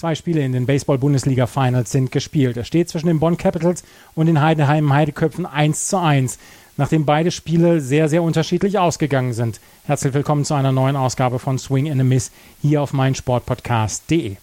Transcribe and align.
Zwei 0.00 0.14
Spiele 0.14 0.40
in 0.40 0.52
den 0.52 0.64
Baseball-Bundesliga-Finals 0.64 1.92
sind 1.92 2.10
gespielt. 2.10 2.56
Es 2.56 2.66
steht 2.66 2.88
zwischen 2.88 3.08
den 3.08 3.20
Bonn 3.20 3.36
Capitals 3.36 3.84
und 4.14 4.24
den 4.24 4.40
Heidenheim 4.40 4.94
Heideköpfen 4.94 5.44
1 5.44 5.88
zu 5.88 5.98
1, 5.98 6.38
nachdem 6.78 7.04
beide 7.04 7.30
Spiele 7.30 7.82
sehr, 7.82 8.08
sehr 8.08 8.22
unterschiedlich 8.22 8.78
ausgegangen 8.78 9.34
sind. 9.34 9.60
Herzlich 9.84 10.14
willkommen 10.14 10.46
zu 10.46 10.54
einer 10.54 10.72
neuen 10.72 10.96
Ausgabe 10.96 11.38
von 11.38 11.58
Swing 11.58 11.90
and 11.90 12.00
a 12.00 12.04
Miss 12.04 12.30
hier 12.62 12.80
auf 12.80 12.94
meinsportpodcast.de. 12.94 14.36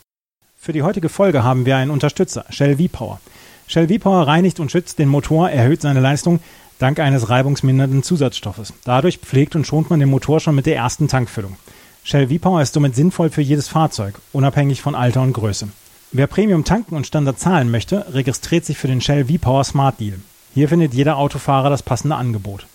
Für 0.59 0.73
die 0.73 0.83
heutige 0.83 1.09
Folge 1.09 1.43
haben 1.43 1.65
wir 1.65 1.75
einen 1.75 1.89
Unterstützer, 1.89 2.45
Shell 2.51 2.77
V-Power. 2.77 3.19
Shell 3.65 3.87
V-Power 3.87 4.27
reinigt 4.27 4.59
und 4.59 4.71
schützt 4.71 4.99
den 4.99 5.09
Motor, 5.09 5.49
erhöht 5.49 5.81
seine 5.81 6.01
Leistung 6.01 6.39
dank 6.77 6.99
eines 6.99 7.29
reibungsmindernden 7.29 8.03
Zusatzstoffes. 8.03 8.73
Dadurch 8.83 9.17
pflegt 9.17 9.55
und 9.55 9.65
schont 9.65 9.89
man 9.89 9.99
den 9.99 10.09
Motor 10.09 10.39
schon 10.39 10.53
mit 10.53 10.67
der 10.67 10.75
ersten 10.75 11.07
Tankfüllung. 11.07 11.57
Shell 12.07 12.29
V-Power 12.29 12.61
ist 12.61 12.73
somit 12.73 12.95
sinnvoll 12.95 13.29
für 13.29 13.41
jedes 13.41 13.67
Fahrzeug, 13.67 14.15
unabhängig 14.31 14.81
von 14.81 14.95
Alter 14.95 15.21
und 15.21 15.33
Größe. 15.33 15.67
Wer 16.13 16.27
Premium 16.27 16.63
tanken 16.63 16.95
und 16.95 17.05
Standard 17.05 17.37
zahlen 17.37 17.69
möchte, 17.69 18.05
registriert 18.13 18.63
sich 18.63 18.77
für 18.77 18.87
den 18.87 19.01
Shell 19.01 19.25
V-Power 19.25 19.65
Smart 19.65 19.99
Deal. 19.99 20.17
Hier 20.53 20.69
findet 20.69 20.93
jeder 20.93 21.17
Autofahrer 21.17 21.69
das 21.69 21.83
passende 21.83 22.15
Angebot. 22.15 22.65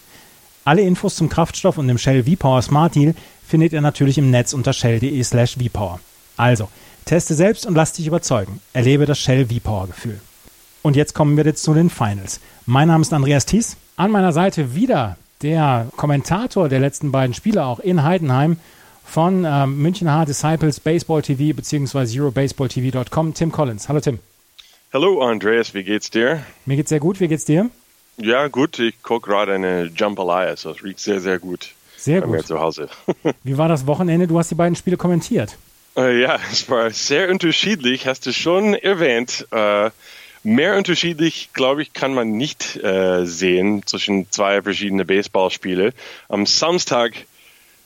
Alle 0.66 0.82
Infos 0.82 1.16
zum 1.16 1.30
Kraftstoff 1.30 1.78
und 1.78 1.88
dem 1.88 1.96
Shell 1.96 2.24
V-Power 2.24 2.60
Smart 2.60 2.94
Deal 2.94 3.14
findet 3.42 3.72
ihr 3.72 3.80
natürlich 3.80 4.18
im 4.18 4.30
Netz 4.30 4.52
unter 4.52 4.74
shell.de 4.74 5.24
slash 5.24 5.56
vpower. 5.56 5.98
Also, 6.36 6.68
teste 7.06 7.32
selbst 7.32 7.64
und 7.64 7.74
lass 7.74 7.94
dich 7.94 8.06
überzeugen. 8.06 8.60
Erlebe 8.74 9.06
das 9.06 9.18
Shell 9.18 9.46
V-Power 9.46 9.86
Gefühl. 9.86 10.20
Und 10.82 10.94
jetzt 10.94 11.14
kommen 11.14 11.38
wir 11.38 11.46
jetzt 11.46 11.62
zu 11.62 11.72
den 11.72 11.88
Finals. 11.88 12.38
Mein 12.66 12.88
Name 12.88 13.00
ist 13.00 13.14
Andreas 13.14 13.46
Thies. 13.46 13.78
An 13.96 14.10
meiner 14.10 14.34
Seite 14.34 14.74
wieder 14.74 15.16
der 15.40 15.86
Kommentator 15.96 16.68
der 16.68 16.80
letzten 16.80 17.12
beiden 17.12 17.32
Spiele, 17.32 17.64
auch 17.64 17.78
in 17.78 18.02
Heidenheim, 18.02 18.58
von 19.04 19.44
ähm, 19.44 19.78
München 19.78 20.10
H 20.10 20.24
Disciples 20.24 20.80
Baseball 20.80 21.22
TV 21.22 21.54
bzw. 21.54 22.20
EuroBaseballTV.com, 22.20 23.34
Tim 23.34 23.52
Collins. 23.52 23.88
Hallo 23.88 24.00
Tim. 24.00 24.18
Hallo 24.92 25.22
Andreas, 25.22 25.74
wie 25.74 25.84
geht's 25.84 26.10
dir? 26.10 26.44
Mir 26.66 26.76
geht's 26.76 26.90
sehr 26.90 27.00
gut, 27.00 27.20
wie 27.20 27.28
geht's 27.28 27.44
dir? 27.44 27.70
Ja, 28.18 28.48
gut, 28.48 28.78
ich 28.78 29.02
gucke 29.02 29.30
gerade 29.30 29.54
eine 29.54 29.90
Jambalaya, 29.94 30.54
so 30.56 30.70
es 30.70 30.84
riecht 30.84 31.00
sehr, 31.00 31.20
sehr 31.20 31.38
gut. 31.38 31.70
Sehr 31.96 32.20
bei 32.20 32.26
gut. 32.26 32.36
Mir 32.36 32.44
zu 32.44 32.60
Hause. 32.60 32.88
wie 33.42 33.56
war 33.56 33.68
das 33.68 33.86
Wochenende? 33.86 34.26
Du 34.26 34.38
hast 34.38 34.50
die 34.50 34.54
beiden 34.54 34.76
Spiele 34.76 34.96
kommentiert. 34.96 35.56
Äh, 35.96 36.20
ja, 36.20 36.38
es 36.52 36.68
war 36.68 36.90
sehr 36.90 37.30
unterschiedlich, 37.30 38.06
hast 38.06 38.26
du 38.26 38.32
schon 38.32 38.74
erwähnt. 38.74 39.46
Äh, 39.50 39.90
mehr 40.42 40.76
unterschiedlich, 40.76 41.50
glaube 41.52 41.82
ich, 41.82 41.92
kann 41.92 42.14
man 42.14 42.32
nicht 42.32 42.76
äh, 42.82 43.24
sehen 43.24 43.86
zwischen 43.86 44.30
zwei 44.30 44.62
verschiedenen 44.62 45.06
Baseballspiele. 45.06 45.92
Am 46.28 46.46
Samstag 46.46 47.12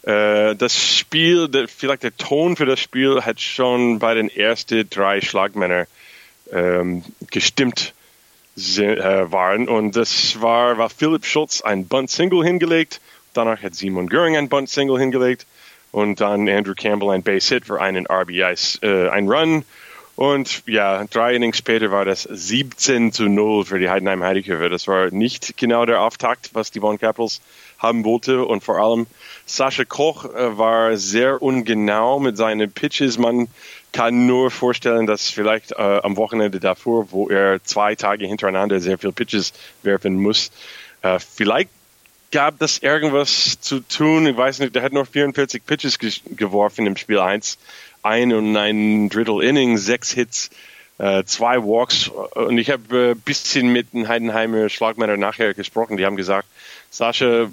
das 0.07 0.97
Spiel, 0.97 1.49
vielleicht 1.67 2.05
der 2.05 2.17
Ton 2.17 2.57
für 2.57 2.67
das 2.67 2.79
Spiel 2.79 3.23
hat 3.23 3.41
schon 3.41 3.99
bei 3.99 4.15
den 4.15 4.29
ersten 4.29 4.89
drei 4.89 5.21
Schlagmännern 5.21 5.87
ähm, 6.53 7.03
gestimmt 7.31 7.93
äh, 8.57 9.31
waren. 9.31 9.69
Und 9.69 9.97
das 9.97 10.41
war, 10.41 10.79
war 10.79 10.91
Philipp 10.91 11.27
Schulz 11.27 11.61
ein 11.61 11.87
Bunt-Single 11.87 12.45
hingelegt. 12.45 13.01
Danach 13.35 13.63
hat 13.63 13.75
Simon 13.75 14.09
Göring 14.09 14.37
ein 14.37 14.49
Bunt-Single 14.49 14.99
hingelegt. 14.99 15.47
Und 15.93 16.21
dann 16.21 16.49
Andrew 16.49 16.75
Campbell 16.75 17.11
ein 17.11 17.23
Base-Hit 17.23 17.67
für 17.67 17.81
einen 17.81 18.07
RBI, 18.07 18.55
äh, 18.83 19.09
ein 19.09 19.29
Run. 19.29 19.65
Und 20.17 20.63
ja, 20.67 21.05
drei 21.05 21.35
Innings 21.35 21.59
später 21.59 21.91
war 21.91 22.07
das 22.07 22.23
17 22.23 23.13
zu 23.13 23.25
0 23.25 23.67
für 23.67 23.79
die 23.79 23.91
Heidenheim 23.91 24.23
Heideköpfe. 24.23 24.71
Das 24.71 24.89
war 24.89 25.11
nicht 25.11 25.59
genau 25.59 25.85
der 25.85 26.01
Auftakt, 26.01 26.51
was 26.55 26.71
die 26.71 26.81
Bonn 26.81 26.99
Capitals 26.99 27.43
haben 27.79 28.03
wollte. 28.05 28.43
Und 28.47 28.65
vor 28.65 28.79
allem 28.79 29.07
Sascha 29.45 29.85
Koch 29.85 30.25
äh, 30.25 30.57
war 30.57 30.97
sehr 30.97 31.43
ungenau 31.43 32.19
mit 32.19 32.39
seinen 32.39 32.73
Pitches. 32.73 33.19
Man 33.19 33.49
kann 33.93 34.27
nur 34.27 34.51
vorstellen, 34.51 35.07
dass 35.07 35.29
vielleicht 35.29 35.73
äh, 35.73 36.01
am 36.03 36.17
Wochenende 36.17 36.61
davor, 36.61 37.13
wo 37.13 37.29
er 37.29 37.63
zwei 37.63 37.95
Tage 37.95 38.27
hintereinander 38.27 38.81
sehr 38.81 38.97
viel 38.97 39.13
Pitches 39.13 39.53
werfen 39.83 40.17
muss, 40.17 40.51
äh, 41.03 41.19
vielleicht 41.19 41.69
gab 42.33 42.59
das 42.59 42.79
irgendwas 42.79 43.61
zu 43.61 43.81
tun. 43.81 44.27
Ich 44.27 44.37
weiß 44.37 44.59
nicht, 44.61 44.75
der 44.75 44.83
hat 44.83 44.93
noch 44.93 45.07
44 45.07 45.65
Pitches 45.65 45.99
ge 45.99 46.11
geworfen 46.37 46.87
im 46.87 46.97
Spiel 46.97 47.19
1. 47.19 47.59
Ein 48.07 48.33
und 48.33 48.57
ein 48.57 49.09
Drittel 49.09 49.43
Inning, 49.43 49.79
sechs 49.79 50.13
Hits, 50.13 50.51
äh, 50.99 51.25
zwei 51.25 51.59
Walks. 51.59 52.09
Und 52.09 52.57
ich 52.57 52.71
habe 52.71 52.83
ein 52.91 53.13
äh, 53.13 53.15
bisschen 53.17 53.69
mit 53.73 53.93
den 53.93 54.07
Heidenheimer 54.07 54.69
Schlagmänner 54.69 55.17
nachher 55.17 55.55
gesprochen. 55.55 55.97
Die 55.97 56.07
haben 56.07 56.17
gesagt, 56.17 56.47
Sascha 56.91 57.49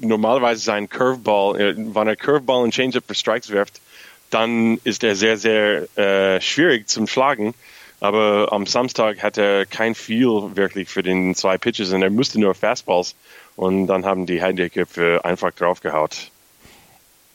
normalerweise 0.00 0.62
sein 0.62 0.88
Curveball, 0.88 1.60
äh, 1.60 1.74
wenn 1.76 2.08
er 2.08 2.16
Curveball 2.16 2.62
und 2.62 2.72
Changeup 2.72 3.04
für 3.06 3.14
Strikes 3.14 3.50
wirft, 3.50 3.82
dann 4.30 4.78
ist 4.84 5.04
er 5.04 5.14
sehr, 5.14 5.36
sehr 5.36 5.98
äh, 5.98 6.40
schwierig 6.40 6.88
zum 6.88 7.06
Schlagen. 7.06 7.54
Aber 8.00 8.48
am 8.52 8.64
Samstag 8.64 9.22
hat 9.22 9.36
er 9.36 9.66
kein 9.66 9.94
Feel 9.94 10.56
wirklich 10.56 10.88
für 10.88 11.02
den 11.02 11.34
zwei 11.34 11.58
Pitches 11.58 11.92
und 11.92 12.02
er 12.02 12.10
musste 12.10 12.40
nur 12.40 12.54
Fastballs. 12.54 13.14
Und 13.56 13.88
dann 13.88 14.06
haben 14.06 14.24
die 14.24 14.40
Heideköpfe 14.40 15.20
einfach 15.24 15.50
draufgehaut. 15.50 16.30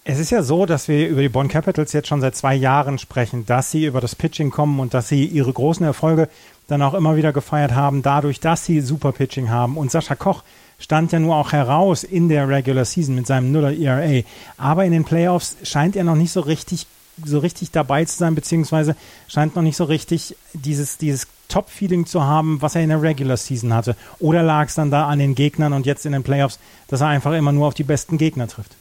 Es 0.06 0.20
ist 0.20 0.32
ja 0.32 0.44
so, 0.44 0.66
dass 0.66 0.90
wir 0.90 1.08
über 1.08 1.22
die 1.22 1.30
Bonn 1.30 1.48
Capitals 1.48 1.94
jetzt 1.94 2.10
schon 2.10 2.20
seit 2.20 2.36
zwei 2.36 2.56
Jahren 2.56 2.98
sprechen, 2.98 3.46
dass 3.46 3.72
sie 3.72 3.86
über 3.86 4.02
das 4.02 4.16
Pitching 4.16 4.52
kommen 4.52 4.82
und 4.82 4.94
dass 4.94 5.08
sie 5.08 5.24
ihre 5.26 5.54
großen 5.54 5.86
Erfolge 5.86 6.28
dann 6.68 6.82
auch 6.82 6.94
immer 6.94 7.16
wieder 7.16 7.32
gefeiert 7.32 7.72
haben, 7.72 8.02
dadurch, 8.02 8.42
dass 8.42 8.66
sie 8.66 8.82
super 8.82 9.14
Pitching 9.14 9.50
haben. 9.50 9.78
Und 9.78 9.92
Sascha 9.92 10.16
Koch 10.16 10.44
stand 10.78 11.14
ja 11.14 11.20
nur 11.20 11.38
auch 11.38 11.54
heraus 11.54 12.04
in 12.04 12.28
der 12.28 12.50
Regular 12.50 12.84
Season 12.84 13.16
mit 13.16 13.28
seinem 13.28 13.54
Nuller 13.54 13.72
ERA. 13.72 14.24
Aber 14.58 14.84
in 14.84 14.92
den 14.92 15.06
Playoffs 15.06 15.56
scheint 15.64 15.96
er 15.96 16.04
noch 16.04 16.16
nicht 16.16 16.34
so 16.34 16.42
richtig, 16.42 16.86
so 17.24 17.40
richtig 17.40 17.72
dabei 17.72 18.04
zu 18.04 18.18
sein, 18.18 18.36
beziehungsweise 18.36 18.98
scheint 19.30 19.56
noch 19.56 19.64
nicht 19.64 19.78
so 19.78 19.86
richtig 19.86 20.36
dieses, 20.52 20.98
dieses 20.98 21.28
Top-Feeling 21.48 22.08
zu 22.08 22.24
haben, 22.26 22.62
was 22.62 22.76
er 22.76 22.82
in 22.82 22.90
der 22.90 23.02
Regular 23.02 23.38
Season 23.38 23.74
hatte. 23.74 23.96
Oder 24.20 24.44
lag 24.44 24.68
es 24.68 24.76
dann 24.76 24.92
da 24.92 25.08
an 25.08 25.20
den 25.20 25.34
Gegnern 25.34 25.72
und 25.72 25.86
jetzt 25.86 26.06
in 26.06 26.12
den 26.12 26.24
Playoffs, 26.24 26.60
dass 26.90 27.00
er 27.00 27.08
einfach 27.08 27.32
immer 27.32 27.54
nur 27.54 27.68
auf 27.68 27.74
die 27.74 27.84
besten 27.84 28.18
Gegner 28.18 28.50
trifft? 28.50 28.76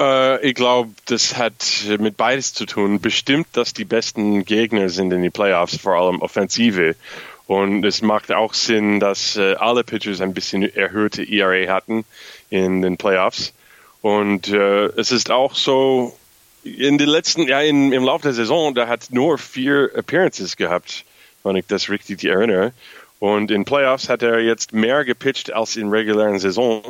Äh, 0.00 0.46
ich 0.46 0.54
glaube, 0.54 0.90
das 1.06 1.36
hat 1.36 1.84
mit 1.98 2.16
beides 2.16 2.52
zu 2.54 2.66
tun. 2.66 3.00
Bestimmt, 3.00 3.48
dass 3.52 3.72
die 3.72 3.84
besten 3.84 4.44
Gegner 4.44 4.88
sind 4.88 5.12
in 5.12 5.22
den 5.22 5.32
Playoffs, 5.32 5.76
vor 5.76 5.94
allem 5.94 6.22
Offensive. 6.22 6.96
Und 7.46 7.84
es 7.84 8.00
macht 8.00 8.32
auch 8.32 8.54
Sinn, 8.54 9.00
dass 9.00 9.36
äh, 9.36 9.54
alle 9.54 9.84
Pitchers 9.84 10.20
ein 10.20 10.32
bisschen 10.32 10.62
erhöhte 10.62 11.22
ERA 11.22 11.72
hatten 11.72 12.04
in 12.48 12.80
den 12.80 12.96
Playoffs. 12.96 13.52
Und 14.00 14.48
äh, 14.48 14.86
es 14.96 15.12
ist 15.12 15.30
auch 15.30 15.54
so, 15.54 16.16
in 16.62 16.96
den 16.96 17.08
letzten, 17.08 17.46
ja, 17.46 17.60
in, 17.60 17.92
im 17.92 18.04
Laufe 18.04 18.22
der 18.22 18.32
Saison, 18.32 18.74
da 18.74 18.88
hat 18.88 19.08
nur 19.10 19.36
vier 19.36 19.90
Appearances 19.94 20.56
gehabt, 20.56 21.04
wenn 21.42 21.56
ich 21.56 21.66
das 21.66 21.90
richtig 21.90 22.24
erinnere. 22.24 22.72
Und 23.18 23.50
in 23.50 23.64
Playoffs 23.64 24.08
hat 24.08 24.22
er 24.22 24.40
jetzt 24.40 24.72
mehr 24.72 25.04
gepitcht 25.04 25.52
als 25.52 25.76
in 25.76 25.88
regulären 25.88 26.38
Saison. 26.38 26.82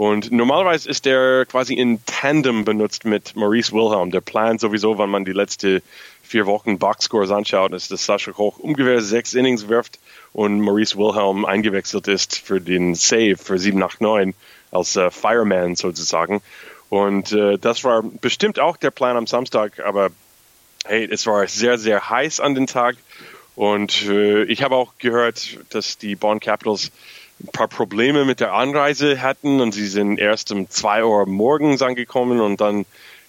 Und 0.00 0.32
normalerweise 0.32 0.88
ist 0.88 1.06
er 1.06 1.44
quasi 1.44 1.74
in 1.74 2.02
Tandem 2.06 2.64
benutzt 2.64 3.04
mit 3.04 3.36
Maurice 3.36 3.70
Wilhelm. 3.72 4.10
Der 4.10 4.22
Plan 4.22 4.58
sowieso, 4.58 4.96
wenn 4.96 5.10
man 5.10 5.26
die 5.26 5.34
letzte 5.34 5.82
vier 6.22 6.46
Wochen 6.46 6.78
Boxscores 6.78 7.30
anschaut, 7.30 7.74
ist, 7.74 7.90
dass 7.90 8.06
Sascha 8.06 8.32
Koch 8.32 8.58
ungefähr 8.58 9.02
sechs 9.02 9.34
Innings 9.34 9.68
wirft 9.68 9.98
und 10.32 10.62
Maurice 10.62 10.96
Wilhelm 10.96 11.44
eingewechselt 11.44 12.08
ist 12.08 12.38
für 12.38 12.62
den 12.62 12.94
Save 12.94 13.36
für 13.36 13.58
7 13.58 13.82
8, 13.82 14.00
9 14.00 14.34
als 14.70 14.96
äh, 14.96 15.10
Fireman 15.10 15.76
sozusagen. 15.76 16.40
Und 16.88 17.32
äh, 17.32 17.58
das 17.58 17.84
war 17.84 18.02
bestimmt 18.02 18.58
auch 18.58 18.78
der 18.78 18.92
Plan 18.92 19.18
am 19.18 19.26
Samstag, 19.26 19.80
aber 19.80 20.08
hey, 20.86 21.06
es 21.12 21.26
war 21.26 21.46
sehr, 21.46 21.76
sehr 21.76 22.08
heiß 22.08 22.40
an 22.40 22.54
den 22.54 22.66
Tag. 22.66 22.96
Und 23.54 24.06
äh, 24.08 24.44
ich 24.44 24.62
habe 24.62 24.76
auch 24.76 24.94
gehört, 24.98 25.58
dass 25.68 25.98
die 25.98 26.16
Bonn 26.16 26.40
Capitals 26.40 26.90
ein 27.42 27.48
paar 27.52 27.68
Probleme 27.68 28.24
mit 28.24 28.40
der 28.40 28.52
Anreise 28.52 29.22
hatten 29.22 29.60
und 29.60 29.72
sie 29.72 29.86
sind 29.86 30.18
erst 30.18 30.52
um 30.52 30.68
zwei 30.68 31.04
Uhr 31.04 31.26
morgens 31.26 31.82
angekommen 31.82 32.40
und 32.40 32.60
dann 32.60 32.84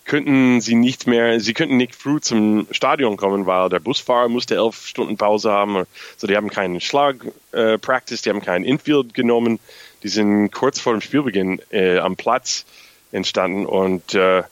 könnten 0.05 0.61
sie 0.61 0.75
nicht 0.75 1.07
mehr, 1.07 1.39
sie 1.39 1.53
könnten 1.53 1.77
nicht 1.77 1.95
früh 1.95 2.19
zum 2.19 2.67
Stadion 2.71 3.17
kommen, 3.17 3.45
weil 3.45 3.69
der 3.69 3.79
Busfahrer 3.79 4.29
musste 4.29 4.55
elf 4.55 4.85
Stunden 4.85 5.15
Pause 5.15 5.51
haben. 5.51 5.85
So, 6.17 6.27
die 6.27 6.35
haben 6.35 6.49
keinen 6.49 6.81
Schlag 6.81 7.15
äh, 7.51 7.77
Practice, 7.77 8.21
die 8.21 8.29
haben 8.29 8.41
keinen 8.41 8.65
Infield 8.65 9.13
genommen. 9.13 9.59
Die 10.03 10.09
sind 10.09 10.51
kurz 10.51 10.79
vor 10.79 10.93
dem 10.93 11.01
Spielbeginn 11.01 11.61
äh, 11.71 11.99
am 11.99 12.15
Platz 12.15 12.65
entstanden 13.11 13.65
und 13.65 14.15
äh, 14.15 14.43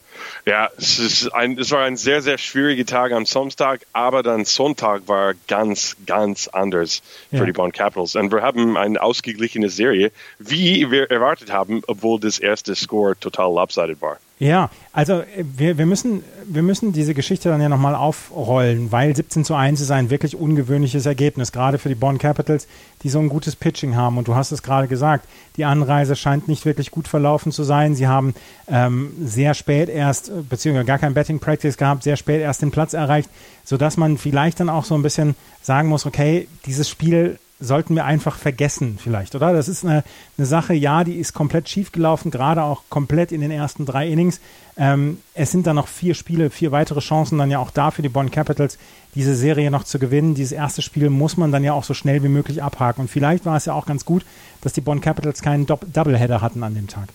Ja, 0.45 0.69
es, 0.77 0.99
ist 0.99 1.33
ein, 1.33 1.57
es 1.57 1.71
war 1.71 1.83
ein 1.83 1.97
sehr, 1.97 2.21
sehr 2.21 2.37
schwieriger 2.37 2.85
Tag 2.85 3.11
am 3.11 3.25
Samstag, 3.25 3.81
aber 3.93 4.23
dann 4.23 4.45
Sonntag 4.45 5.07
war 5.07 5.33
ganz, 5.47 5.95
ganz 6.05 6.47
anders 6.47 7.01
für 7.29 7.37
ja. 7.37 7.45
die 7.45 7.51
Bonn 7.51 7.71
Capitals. 7.71 8.15
Und 8.15 8.31
wir 8.31 8.41
haben 8.41 8.77
eine 8.77 9.01
ausgeglichene 9.01 9.69
Serie, 9.69 10.11
wie 10.39 10.89
wir 10.91 11.11
erwartet 11.11 11.51
haben, 11.51 11.81
obwohl 11.87 12.19
das 12.19 12.39
erste 12.39 12.75
Score 12.75 13.19
total 13.19 13.53
lopsided 13.53 14.01
war. 14.01 14.17
Ja, 14.39 14.69
also 14.93 15.19
äh, 15.19 15.43
wir, 15.57 15.77
wir, 15.77 15.85
müssen, 15.85 16.23
wir 16.45 16.63
müssen 16.63 16.93
diese 16.93 17.13
Geschichte 17.13 17.49
dann 17.49 17.61
ja 17.61 17.67
nochmal 17.67 17.93
aufrollen, 17.93 18.89
weil 18.89 19.13
17 19.13 19.43
zu 19.43 19.53
1 19.53 19.81
ist 19.81 19.91
ein 19.91 20.09
wirklich 20.09 20.37
ungewöhnliches 20.37 21.05
Ergebnis, 21.05 21.51
gerade 21.51 21.77
für 21.77 21.89
die 21.89 21.95
Bonn 21.95 22.17
Capitals, 22.17 22.65
die 23.03 23.09
so 23.09 23.19
ein 23.19 23.27
gutes 23.27 23.57
Pitching 23.57 23.97
haben. 23.97 24.17
Und 24.17 24.29
du 24.29 24.35
hast 24.35 24.53
es 24.53 24.63
gerade 24.63 24.87
gesagt, 24.87 25.27
die 25.57 25.65
Anreise 25.65 26.15
scheint 26.15 26.47
nicht 26.47 26.65
wirklich 26.65 26.89
gut 26.89 27.09
verlaufen 27.09 27.51
zu 27.51 27.63
sein. 27.63 27.95
Sie 27.95 28.07
haben 28.07 28.33
ähm, 28.69 29.11
sehr 29.21 29.53
spät 29.53 29.89
erst, 29.89 30.31
beziehungsweise 30.47 30.85
gar 30.85 30.99
kein 30.99 31.13
Betting 31.13 31.39
Practice 31.39 31.75
gehabt, 31.75 32.03
sehr 32.03 32.15
spät 32.15 32.39
erst 32.41 32.61
den 32.61 32.71
Platz 32.71 32.93
erreicht, 32.93 33.29
sodass 33.65 33.97
man 33.97 34.17
vielleicht 34.17 34.61
dann 34.61 34.69
auch 34.69 34.85
so 34.85 34.95
ein 34.95 35.03
bisschen 35.03 35.35
sagen 35.61 35.89
muss, 35.89 36.05
okay, 36.05 36.47
dieses 36.65 36.87
Spiel 36.87 37.39
sollten 37.59 37.95
wir 37.95 38.05
einfach 38.05 38.37
vergessen 38.37 38.97
vielleicht, 39.01 39.35
oder? 39.35 39.53
Das 39.53 39.67
ist 39.67 39.83
eine, 39.83 40.03
eine 40.37 40.47
Sache, 40.47 40.73
ja, 40.73 41.03
die 41.03 41.15
ist 41.15 41.33
komplett 41.33 41.67
schief 41.67 41.91
gelaufen, 41.91 42.31
gerade 42.31 42.63
auch 42.63 42.83
komplett 42.89 43.31
in 43.31 43.41
den 43.41 43.51
ersten 43.51 43.85
drei 43.85 44.07
Innings. 44.07 44.39
Ähm, 44.77 45.19
es 45.33 45.51
sind 45.51 45.67
dann 45.67 45.75
noch 45.75 45.87
vier 45.87 46.15
Spiele, 46.15 46.49
vier 46.49 46.71
weitere 46.71 47.01
Chancen 47.01 47.37
dann 47.37 47.51
ja 47.51 47.59
auch 47.59 47.71
da 47.71 47.91
für 47.91 48.01
die 48.01 48.09
Bonn 48.09 48.31
Capitals, 48.31 48.77
diese 49.13 49.35
Serie 49.35 49.71
noch 49.71 49.83
zu 49.83 49.99
gewinnen. 49.99 50.35
Dieses 50.35 50.53
erste 50.53 50.81
Spiel 50.81 51.09
muss 51.09 51.35
man 51.35 51.51
dann 51.51 51.63
ja 51.63 51.73
auch 51.73 51.83
so 51.83 51.93
schnell 51.93 52.23
wie 52.23 52.29
möglich 52.29 52.63
abhaken. 52.63 53.01
Und 53.01 53.07
vielleicht 53.09 53.45
war 53.45 53.57
es 53.57 53.65
ja 53.65 53.73
auch 53.73 53.85
ganz 53.85 54.05
gut, 54.05 54.25
dass 54.61 54.71
die 54.71 54.81
Bonn 54.81 55.01
Capitals 55.01 55.41
keinen 55.41 55.65
Do 55.65 55.79
Doubleheader 55.93 56.41
hatten 56.41 56.63
an 56.63 56.75
dem 56.75 56.87
Tag. 56.87 57.09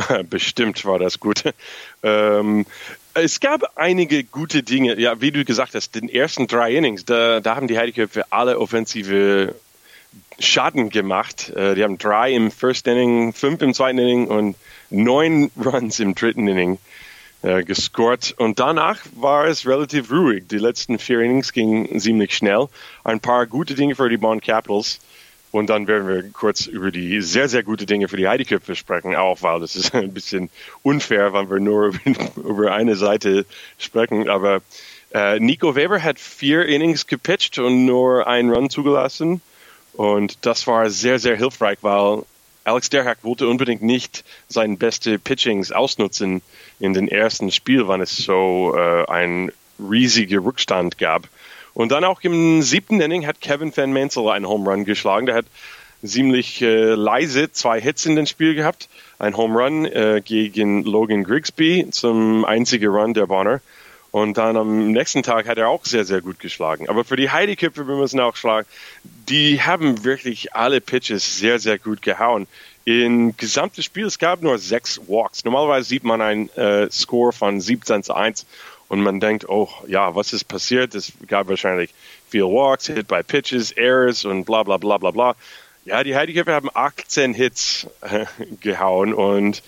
Bestimmt 0.30 0.84
war 0.84 0.98
das 0.98 1.20
gut. 1.20 1.44
Ähm, 2.02 2.66
es 3.14 3.40
gab 3.40 3.76
einige 3.76 4.24
gute 4.24 4.62
Dinge. 4.62 4.98
Ja, 5.00 5.20
wie 5.20 5.30
du 5.30 5.44
gesagt 5.44 5.74
hast, 5.74 5.94
den 5.94 6.08
ersten 6.08 6.46
drei 6.46 6.74
Innings, 6.74 7.04
da, 7.04 7.40
da 7.40 7.56
haben 7.56 7.68
die 7.68 7.78
Heideköpfe 7.78 8.30
alle 8.30 8.58
offensive 8.58 9.54
Schaden 10.38 10.90
gemacht. 10.90 11.50
Äh, 11.50 11.74
die 11.74 11.84
haben 11.84 11.98
drei 11.98 12.32
im 12.32 12.50
First 12.50 12.86
Inning, 12.86 13.32
fünf 13.32 13.62
im 13.62 13.74
zweiten 13.74 13.98
Inning 13.98 14.26
und 14.26 14.56
neun 14.90 15.50
Runs 15.64 16.00
im 16.00 16.14
dritten 16.14 16.48
Inning 16.48 16.78
äh, 17.42 17.62
gescored. 17.62 18.34
Und 18.38 18.58
danach 18.58 19.00
war 19.14 19.46
es 19.46 19.66
relativ 19.66 20.10
ruhig. 20.10 20.44
Die 20.48 20.58
letzten 20.58 20.98
vier 20.98 21.20
Innings 21.20 21.52
gingen 21.52 21.98
ziemlich 22.00 22.34
schnell. 22.34 22.68
Ein 23.04 23.20
paar 23.20 23.46
gute 23.46 23.74
Dinge 23.74 23.94
für 23.94 24.08
die 24.08 24.16
Bond 24.16 24.42
Capitals. 24.42 25.00
Und 25.52 25.68
dann 25.68 25.88
werden 25.88 26.06
wir 26.06 26.30
kurz 26.30 26.66
über 26.66 26.92
die 26.92 27.20
sehr, 27.22 27.48
sehr 27.48 27.64
gute 27.64 27.84
Dinge 27.84 28.06
für 28.06 28.16
die 28.16 28.28
Heideköpfe 28.28 28.76
sprechen, 28.76 29.16
auch 29.16 29.42
weil 29.42 29.58
das 29.60 29.74
ist 29.74 29.94
ein 29.94 30.14
bisschen 30.14 30.48
unfair, 30.82 31.32
wenn 31.32 31.50
wir 31.50 31.60
nur 31.60 31.92
über 32.36 32.72
eine 32.72 32.96
Seite 32.96 33.46
sprechen. 33.78 34.28
Aber 34.28 34.62
äh, 35.12 35.40
Nico 35.40 35.74
Weber 35.74 36.02
hat 36.02 36.20
vier 36.20 36.66
Innings 36.66 37.06
gepitcht 37.06 37.58
und 37.58 37.84
nur 37.84 38.26
einen 38.26 38.50
Run 38.50 38.70
zugelassen. 38.70 39.42
Und 40.00 40.46
das 40.46 40.66
war 40.66 40.88
sehr, 40.88 41.18
sehr 41.18 41.36
hilfreich, 41.36 41.76
weil 41.82 42.22
Alex 42.64 42.88
Derhack 42.88 43.18
wollte 43.20 43.46
unbedingt 43.46 43.82
nicht 43.82 44.24
seine 44.48 44.78
beste 44.78 45.18
Pitchings 45.18 45.72
ausnutzen 45.72 46.40
in 46.78 46.94
den 46.94 47.06
ersten 47.06 47.50
Spiel, 47.50 47.86
wann 47.86 48.00
es 48.00 48.16
so 48.16 48.74
äh, 48.74 49.04
ein 49.10 49.52
riesiger 49.78 50.42
Rückstand 50.42 50.96
gab. 50.96 51.28
Und 51.74 51.92
dann 51.92 52.04
auch 52.04 52.22
im 52.22 52.62
siebten 52.62 52.98
Inning 53.02 53.26
hat 53.26 53.42
Kevin 53.42 53.76
Van 53.76 53.92
Mansell 53.92 54.30
einen 54.30 54.48
Home 54.48 54.70
Run 54.70 54.86
geschlagen. 54.86 55.26
Der 55.26 55.34
hat 55.34 55.46
ziemlich 56.02 56.62
äh, 56.62 56.94
leise 56.94 57.52
zwei 57.52 57.78
Hits 57.78 58.06
in 58.06 58.16
den 58.16 58.26
Spiel 58.26 58.54
gehabt. 58.54 58.88
Ein 59.18 59.36
Home 59.36 59.62
Run 59.62 59.84
äh, 59.84 60.22
gegen 60.24 60.82
Logan 60.82 61.24
Grigsby 61.24 61.88
zum 61.90 62.46
einzigen 62.46 62.88
Run 62.88 63.12
der 63.12 63.26
Bonner. 63.26 63.60
Und 64.12 64.38
dann 64.38 64.56
am 64.56 64.90
nächsten 64.90 65.22
Tag 65.22 65.46
hat 65.46 65.58
er 65.58 65.68
auch 65.68 65.84
sehr, 65.84 66.04
sehr 66.04 66.20
gut 66.20 66.40
geschlagen. 66.40 66.88
Aber 66.88 67.04
für 67.04 67.16
die 67.16 67.30
Heideköpfe, 67.30 67.86
wir 67.86 67.94
müssen 67.94 68.18
auch 68.18 68.34
schlagen, 68.34 68.66
die 69.28 69.62
haben 69.62 70.04
wirklich 70.04 70.52
alle 70.54 70.80
Pitches 70.80 71.38
sehr, 71.38 71.60
sehr 71.60 71.78
gut 71.78 72.02
gehauen. 72.02 72.48
Im 72.84 73.36
gesamten 73.36 73.82
Spiel, 73.82 74.06
es 74.06 74.18
gab 74.18 74.42
nur 74.42 74.58
sechs 74.58 75.00
Walks. 75.06 75.44
Normalerweise 75.44 75.88
sieht 75.88 76.02
man 76.02 76.20
einen 76.20 76.48
äh, 76.56 76.90
Score 76.90 77.32
von 77.32 77.60
17 77.60 78.02
zu 78.02 78.14
1 78.14 78.46
und 78.88 79.00
man 79.00 79.20
denkt, 79.20 79.48
oh 79.48 79.68
ja, 79.86 80.16
was 80.16 80.32
ist 80.32 80.44
passiert? 80.44 80.96
Es 80.96 81.12
gab 81.28 81.48
wahrscheinlich 81.48 81.90
viel 82.28 82.42
Walks, 82.42 82.88
Hit 82.88 83.06
by 83.06 83.22
Pitches, 83.22 83.70
Errors 83.70 84.24
und 84.24 84.44
bla 84.44 84.64
bla 84.64 84.78
bla 84.78 84.98
bla 84.98 85.12
bla. 85.12 85.36
Ja, 85.84 86.02
die 86.02 86.16
Heideköpfe 86.16 86.52
haben 86.52 86.70
18 86.72 87.32
Hits 87.32 87.86
äh, 88.00 88.26
gehauen 88.60 89.14
und 89.14 89.62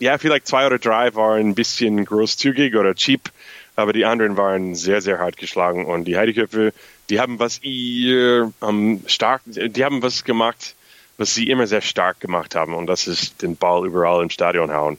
ja, 0.00 0.18
vielleicht 0.18 0.46
zwei 0.46 0.66
oder 0.66 0.78
drei 0.78 1.14
waren 1.14 1.50
ein 1.50 1.54
bisschen 1.54 2.04
großzügig 2.04 2.74
oder 2.74 2.94
cheap, 2.94 3.30
aber 3.76 3.92
die 3.92 4.04
anderen 4.04 4.36
waren 4.36 4.74
sehr, 4.74 5.00
sehr 5.00 5.18
hart 5.18 5.36
geschlagen 5.36 5.84
und 5.86 6.04
die 6.04 6.16
Heideköpfe, 6.16 6.72
die 7.10 7.20
haben 7.20 7.38
was 7.38 7.62
ihr 7.62 8.52
ähm, 8.62 9.02
stark, 9.06 9.42
die 9.46 9.84
haben 9.84 10.02
was 10.02 10.24
gemacht, 10.24 10.74
was 11.18 11.34
sie 11.34 11.50
immer 11.50 11.66
sehr 11.66 11.82
stark 11.82 12.18
gemacht 12.18 12.54
haben 12.54 12.74
und 12.74 12.86
das 12.86 13.06
ist 13.06 13.42
den 13.42 13.56
Ball 13.56 13.86
überall 13.86 14.22
im 14.22 14.30
Stadion 14.30 14.72
hauen. 14.72 14.98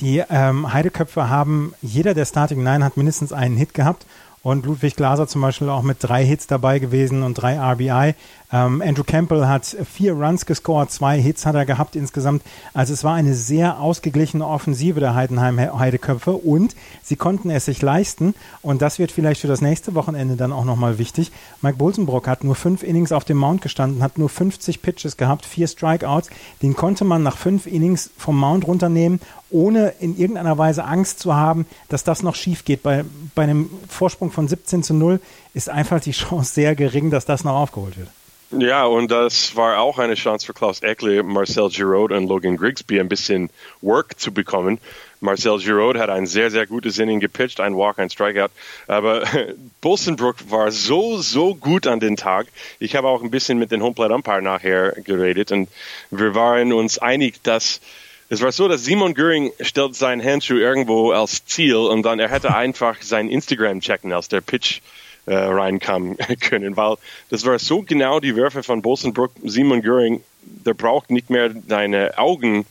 Die 0.00 0.22
ähm, 0.30 0.72
Heideköpfe 0.72 1.30
haben, 1.30 1.74
jeder 1.80 2.12
der 2.12 2.26
Starting 2.26 2.62
Nine 2.62 2.84
hat 2.84 2.96
mindestens 2.96 3.32
einen 3.32 3.56
Hit 3.56 3.74
gehabt 3.74 4.04
und 4.46 4.64
Ludwig 4.64 4.94
Glaser 4.94 5.26
zum 5.26 5.40
Beispiel 5.40 5.68
auch 5.68 5.82
mit 5.82 5.96
drei 6.00 6.24
Hits 6.24 6.46
dabei 6.46 6.78
gewesen 6.78 7.24
und 7.24 7.34
drei 7.34 7.58
RBI. 7.58 8.14
Ähm, 8.52 8.80
Andrew 8.80 9.02
Campbell 9.02 9.48
hat 9.48 9.76
vier 9.92 10.12
Runs 10.12 10.46
gescored, 10.46 10.88
zwei 10.88 11.20
Hits 11.20 11.44
hat 11.46 11.56
er 11.56 11.66
gehabt 11.66 11.96
insgesamt. 11.96 12.42
Also 12.72 12.92
es 12.92 13.02
war 13.02 13.14
eine 13.14 13.34
sehr 13.34 13.80
ausgeglichene 13.80 14.46
Offensive 14.46 15.00
der 15.00 15.16
Heidenheim 15.16 15.58
Heideköpfe 15.58 16.30
und 16.30 16.76
sie 17.02 17.16
konnten 17.16 17.50
es 17.50 17.64
sich 17.64 17.82
leisten 17.82 18.36
und 18.62 18.82
das 18.82 19.00
wird 19.00 19.10
vielleicht 19.10 19.40
für 19.40 19.48
das 19.48 19.62
nächste 19.62 19.96
Wochenende 19.96 20.36
dann 20.36 20.52
auch 20.52 20.64
nochmal 20.64 20.98
wichtig. 20.98 21.32
Mike 21.60 21.78
Bolsenbrock 21.78 22.28
hat 22.28 22.44
nur 22.44 22.54
fünf 22.54 22.84
Innings 22.84 23.10
auf 23.10 23.24
dem 23.24 23.38
Mount 23.38 23.62
gestanden, 23.62 24.00
hat 24.00 24.16
nur 24.16 24.28
50 24.28 24.80
Pitches 24.80 25.16
gehabt, 25.16 25.44
vier 25.44 25.66
Strikeouts. 25.66 26.30
Den 26.62 26.76
konnte 26.76 27.04
man 27.04 27.24
nach 27.24 27.36
fünf 27.36 27.66
Innings 27.66 28.10
vom 28.16 28.38
Mount 28.38 28.64
runternehmen, 28.64 29.18
ohne 29.50 29.94
in 30.00 30.16
irgendeiner 30.16 30.58
Weise 30.58 30.84
Angst 30.84 31.20
zu 31.20 31.34
haben, 31.34 31.66
dass 31.88 32.04
das 32.04 32.22
noch 32.22 32.34
schief 32.34 32.64
geht. 32.64 32.82
Bei, 32.82 33.04
bei 33.34 33.44
einem 33.44 33.70
Vorsprung 33.88 34.30
von 34.30 34.48
17 34.48 34.82
zu 34.82 34.94
0 34.94 35.20
ist 35.54 35.68
einfach 35.68 36.00
die 36.00 36.10
Chance 36.12 36.54
sehr 36.54 36.74
gering, 36.74 37.10
dass 37.10 37.24
das 37.24 37.44
noch 37.44 37.54
aufgeholt 37.54 37.96
wird. 37.96 38.08
Ja, 38.52 38.86
und 38.86 39.10
das 39.10 39.56
war 39.56 39.80
auch 39.80 39.98
eine 39.98 40.14
Chance 40.14 40.46
für 40.46 40.54
Klaus 40.54 40.80
Eckle, 40.80 41.24
Marcel 41.24 41.68
Giroud 41.68 42.12
und 42.12 42.28
Logan 42.28 42.56
Grigsby 42.56 43.00
ein 43.00 43.08
bisschen 43.08 43.50
Work 43.80 44.20
zu 44.20 44.32
bekommen. 44.32 44.78
Marcel 45.20 45.58
Giroud 45.58 45.96
hat 45.96 46.10
ein 46.10 46.26
sehr, 46.26 46.52
sehr 46.52 46.64
gutes 46.66 46.98
Inning 46.98 47.18
gepitcht, 47.18 47.58
ein 47.58 47.76
Walk, 47.76 47.98
ein 47.98 48.08
Strikeout. 48.08 48.50
Aber 48.86 49.24
Bolsenbrook 49.80 50.48
war 50.48 50.70
so, 50.70 51.18
so 51.18 51.56
gut 51.56 51.88
an 51.88 51.98
den 51.98 52.16
Tag. 52.16 52.46
Ich 52.78 52.94
habe 52.94 53.08
auch 53.08 53.22
ein 53.22 53.32
bisschen 53.32 53.58
mit 53.58 53.72
den 53.72 53.82
Homeplate 53.82 54.14
Umpire 54.14 54.42
nachher 54.42 54.92
geredet 54.92 55.50
und 55.50 55.68
wir 56.12 56.36
waren 56.36 56.72
uns 56.72 56.98
einig, 56.98 57.42
dass 57.42 57.80
es 58.28 58.40
war 58.42 58.50
so, 58.52 58.68
dass 58.68 58.84
Simon 58.84 59.14
Göring 59.14 59.52
stellt 59.60 59.94
seinen 59.94 60.22
Handschuh 60.22 60.56
irgendwo 60.56 61.12
als 61.12 61.44
Ziel 61.46 61.76
und 61.76 62.02
dann 62.02 62.18
er 62.18 62.28
hätte 62.28 62.54
einfach 62.54 63.00
sein 63.02 63.28
Instagram 63.28 63.80
checken, 63.80 64.12
als 64.12 64.28
der 64.28 64.40
Pitch 64.40 64.80
äh, 65.26 65.34
reinkommen 65.34 66.16
können, 66.40 66.76
weil 66.76 66.96
das 67.30 67.44
war 67.44 67.58
so 67.58 67.82
genau 67.82 68.20
die 68.20 68.36
Würfe 68.36 68.62
von 68.62 68.82
Bosenbrook, 68.82 69.32
Simon 69.44 69.82
Göring, 69.82 70.22
der 70.42 70.74
braucht 70.74 71.10
nicht 71.10 71.30
mehr 71.30 71.50
deine 71.50 72.18
Augen 72.18 72.66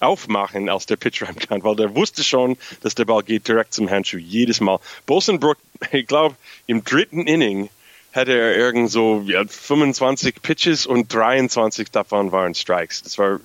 aufmachen, 0.00 0.68
als 0.68 0.86
der 0.86 0.96
Pitch 0.96 1.22
reinkam, 1.26 1.62
weil 1.62 1.76
der 1.76 1.94
wusste 1.94 2.24
schon, 2.24 2.56
dass 2.82 2.94
der 2.94 3.04
Ball 3.04 3.22
geht 3.22 3.48
direkt 3.48 3.74
zum 3.74 3.88
Handschuh, 3.88 4.18
jedes 4.18 4.60
Mal. 4.60 4.80
Bosenbrook, 5.06 5.58
ich 5.92 6.06
glaube, 6.06 6.34
im 6.66 6.84
dritten 6.84 7.26
Inning 7.26 7.68
hatte 8.12 8.32
er 8.32 8.56
irgend 8.56 8.90
so 8.90 9.24
ja, 9.26 9.44
25 9.44 10.40
Pitches 10.42 10.86
und 10.86 11.12
23 11.12 11.90
davon 11.90 12.32
waren 12.32 12.54
Strikes. 12.54 13.02
Das 13.02 13.18
war 13.18 13.40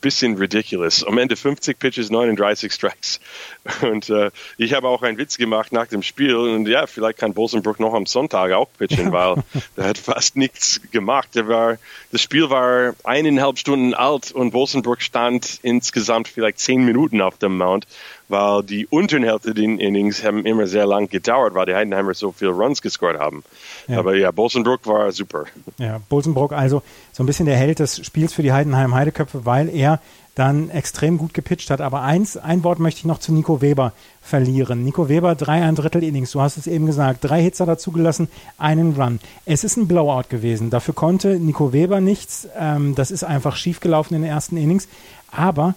bisschen 0.00 0.36
ridiculous. 0.36 1.04
Am 1.04 1.18
Ende 1.18 1.36
50 1.36 1.78
Pitches, 1.78 2.10
39 2.10 2.72
Strikes. 2.72 3.20
Und 3.82 4.10
äh, 4.10 4.30
ich 4.58 4.72
habe 4.74 4.88
auch 4.88 5.02
einen 5.02 5.18
Witz 5.18 5.36
gemacht 5.36 5.72
nach 5.72 5.86
dem 5.86 6.02
Spiel. 6.02 6.34
Und 6.34 6.68
ja, 6.68 6.86
vielleicht 6.86 7.18
kann 7.18 7.34
Bosenbrook 7.34 7.80
noch 7.80 7.94
am 7.94 8.06
Sonntag 8.06 8.52
auch 8.52 8.68
pitchen, 8.78 9.12
weil 9.12 9.42
er 9.76 9.84
hat 9.84 9.98
fast 9.98 10.36
nichts 10.36 10.80
gemacht. 10.90 11.34
Der 11.34 11.48
war, 11.48 11.78
das 12.12 12.22
Spiel 12.22 12.50
war 12.50 12.94
eineinhalb 13.04 13.58
Stunden 13.58 13.94
alt 13.94 14.32
und 14.32 14.52
Bosenbrook 14.52 15.02
stand 15.02 15.60
insgesamt 15.62 16.28
vielleicht 16.28 16.58
zehn 16.58 16.84
Minuten 16.84 17.20
auf 17.20 17.38
dem 17.38 17.56
Mount 17.56 17.86
weil 18.28 18.62
die 18.62 18.86
unteren 18.86 19.22
Hälfte 19.22 19.54
der 19.54 19.64
Innings 19.64 20.24
haben 20.24 20.44
immer 20.44 20.66
sehr 20.66 20.86
lang 20.86 21.08
gedauert, 21.08 21.54
weil 21.54 21.66
die 21.66 21.74
Heidenheimer 21.74 22.14
so 22.14 22.32
viele 22.32 22.50
Runs 22.50 22.82
gescored 22.82 23.18
haben. 23.18 23.44
Ja. 23.88 23.98
Aber 23.98 24.16
ja, 24.16 24.30
Bolsenbrook 24.30 24.86
war 24.86 25.12
super. 25.12 25.44
Ja, 25.78 26.00
Bolsenbrook 26.08 26.52
also 26.52 26.82
so 27.12 27.22
ein 27.22 27.26
bisschen 27.26 27.46
der 27.46 27.56
Held 27.56 27.78
des 27.78 28.04
Spiels 28.04 28.32
für 28.32 28.42
die 28.42 28.52
Heidenheim 28.52 28.94
Heideköpfe, 28.94 29.44
weil 29.44 29.68
er 29.68 30.00
dann 30.36 30.68
extrem 30.68 31.16
gut 31.16 31.32
gepitcht 31.32 31.70
hat. 31.70 31.80
Aber 31.80 32.02
eins, 32.02 32.36
ein 32.36 32.62
Wort 32.62 32.78
möchte 32.78 32.98
ich 32.98 33.04
noch 33.06 33.18
zu 33.18 33.32
Nico 33.32 33.62
Weber 33.62 33.92
verlieren. 34.20 34.84
Nico 34.84 35.08
Weber, 35.08 35.34
drei 35.34 35.62
ein 35.62 35.74
Drittel 35.74 36.04
Innings, 36.04 36.32
du 36.32 36.42
hast 36.42 36.58
es 36.58 36.66
eben 36.66 36.84
gesagt, 36.84 37.20
drei 37.22 37.42
Hits 37.42 37.58
hat 37.60 37.68
er 37.68 37.78
zugelassen, 37.78 38.28
einen 38.58 39.00
Run. 39.00 39.18
Es 39.46 39.64
ist 39.64 39.76
ein 39.78 39.88
Blowout 39.88 40.28
gewesen. 40.28 40.68
Dafür 40.68 40.94
konnte 40.94 41.40
Nico 41.40 41.72
Weber 41.72 42.00
nichts. 42.02 42.46
Ähm, 42.58 42.94
das 42.94 43.10
ist 43.10 43.24
einfach 43.24 43.56
schiefgelaufen 43.56 44.14
in 44.14 44.22
den 44.22 44.30
ersten 44.30 44.58
Innings. 44.58 44.88
Aber 45.32 45.74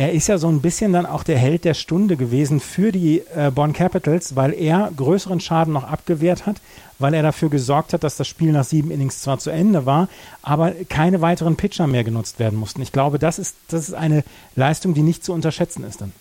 er 0.00 0.12
ist 0.12 0.28
ja 0.28 0.38
so 0.38 0.48
ein 0.48 0.62
bisschen 0.62 0.94
dann 0.94 1.04
auch 1.04 1.24
der 1.24 1.36
Held 1.36 1.66
der 1.66 1.74
Stunde 1.74 2.16
gewesen 2.16 2.58
für 2.58 2.90
die 2.90 3.22
äh, 3.36 3.50
Bonn 3.54 3.74
Capitals, 3.74 4.34
weil 4.34 4.54
er 4.54 4.90
größeren 4.96 5.40
Schaden 5.40 5.74
noch 5.74 5.84
abgewehrt 5.84 6.46
hat, 6.46 6.56
weil 6.98 7.12
er 7.12 7.22
dafür 7.22 7.50
gesorgt 7.50 7.92
hat, 7.92 8.02
dass 8.02 8.16
das 8.16 8.26
Spiel 8.26 8.50
nach 8.50 8.64
sieben 8.64 8.90
Innings 8.90 9.20
zwar 9.20 9.38
zu 9.38 9.50
Ende 9.50 9.84
war, 9.84 10.08
aber 10.40 10.72
keine 10.88 11.20
weiteren 11.20 11.56
Pitcher 11.56 11.86
mehr 11.86 12.02
genutzt 12.02 12.38
werden 12.38 12.58
mussten. 12.58 12.80
Ich 12.80 12.92
glaube, 12.92 13.18
das 13.18 13.38
ist, 13.38 13.56
das 13.68 13.88
ist 13.88 13.94
eine 13.94 14.24
Leistung, 14.56 14.94
die 14.94 15.02
nicht 15.02 15.22
zu 15.22 15.34
unterschätzen 15.34 15.84
ist 15.84 16.00
dann. 16.00 16.14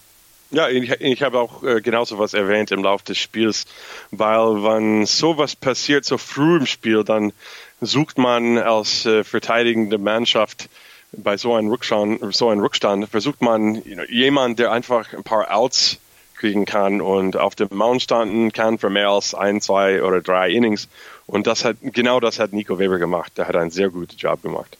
Ja, 0.51 0.67
ich, 0.67 0.89
ich 0.99 1.23
habe 1.23 1.39
auch 1.39 1.63
äh, 1.63 1.79
genauso 1.79 2.19
was 2.19 2.33
erwähnt 2.33 2.71
im 2.71 2.83
Laufe 2.83 3.05
des 3.05 3.17
Spiels, 3.17 3.65
weil 4.11 4.61
wenn 4.61 5.05
sowas 5.05 5.55
passiert 5.55 6.03
so 6.03 6.17
früh 6.17 6.57
im 6.57 6.65
Spiel, 6.65 7.05
dann 7.05 7.31
sucht 7.79 8.17
man 8.17 8.57
als 8.57 9.05
äh, 9.05 9.23
verteidigende 9.23 9.97
Mannschaft 9.97 10.67
bei 11.11 11.37
so 11.37 11.53
einem 11.55 11.69
Rückstand, 11.69 12.21
so 12.35 12.49
einem 12.49 12.61
Rückstand 12.61 13.07
versucht 13.09 13.41
man 13.41 13.75
you 13.75 13.95
know, 13.95 14.03
jemand, 14.09 14.59
der 14.59 14.71
einfach 14.71 15.13
ein 15.13 15.23
paar 15.23 15.53
Outs 15.55 15.99
kriegen 16.35 16.65
kann 16.65 17.01
und 17.01 17.35
auf 17.35 17.55
dem 17.55 17.67
Mount 17.71 18.01
standen 18.01 18.51
kann 18.51 18.77
für 18.77 18.89
mehr 18.89 19.09
als 19.09 19.35
ein, 19.35 19.61
zwei 19.61 20.03
oder 20.03 20.21
drei 20.21 20.49
Innings. 20.49 20.87
Und 21.27 21.47
das 21.47 21.65
hat 21.65 21.77
genau 21.81 22.19
das 22.19 22.39
hat 22.39 22.53
Nico 22.53 22.79
Weber 22.79 22.97
gemacht. 22.97 23.33
Der 23.37 23.47
hat 23.47 23.55
einen 23.55 23.71
sehr 23.71 23.89
guten 23.89 24.15
Job 24.17 24.41
gemacht. 24.41 24.77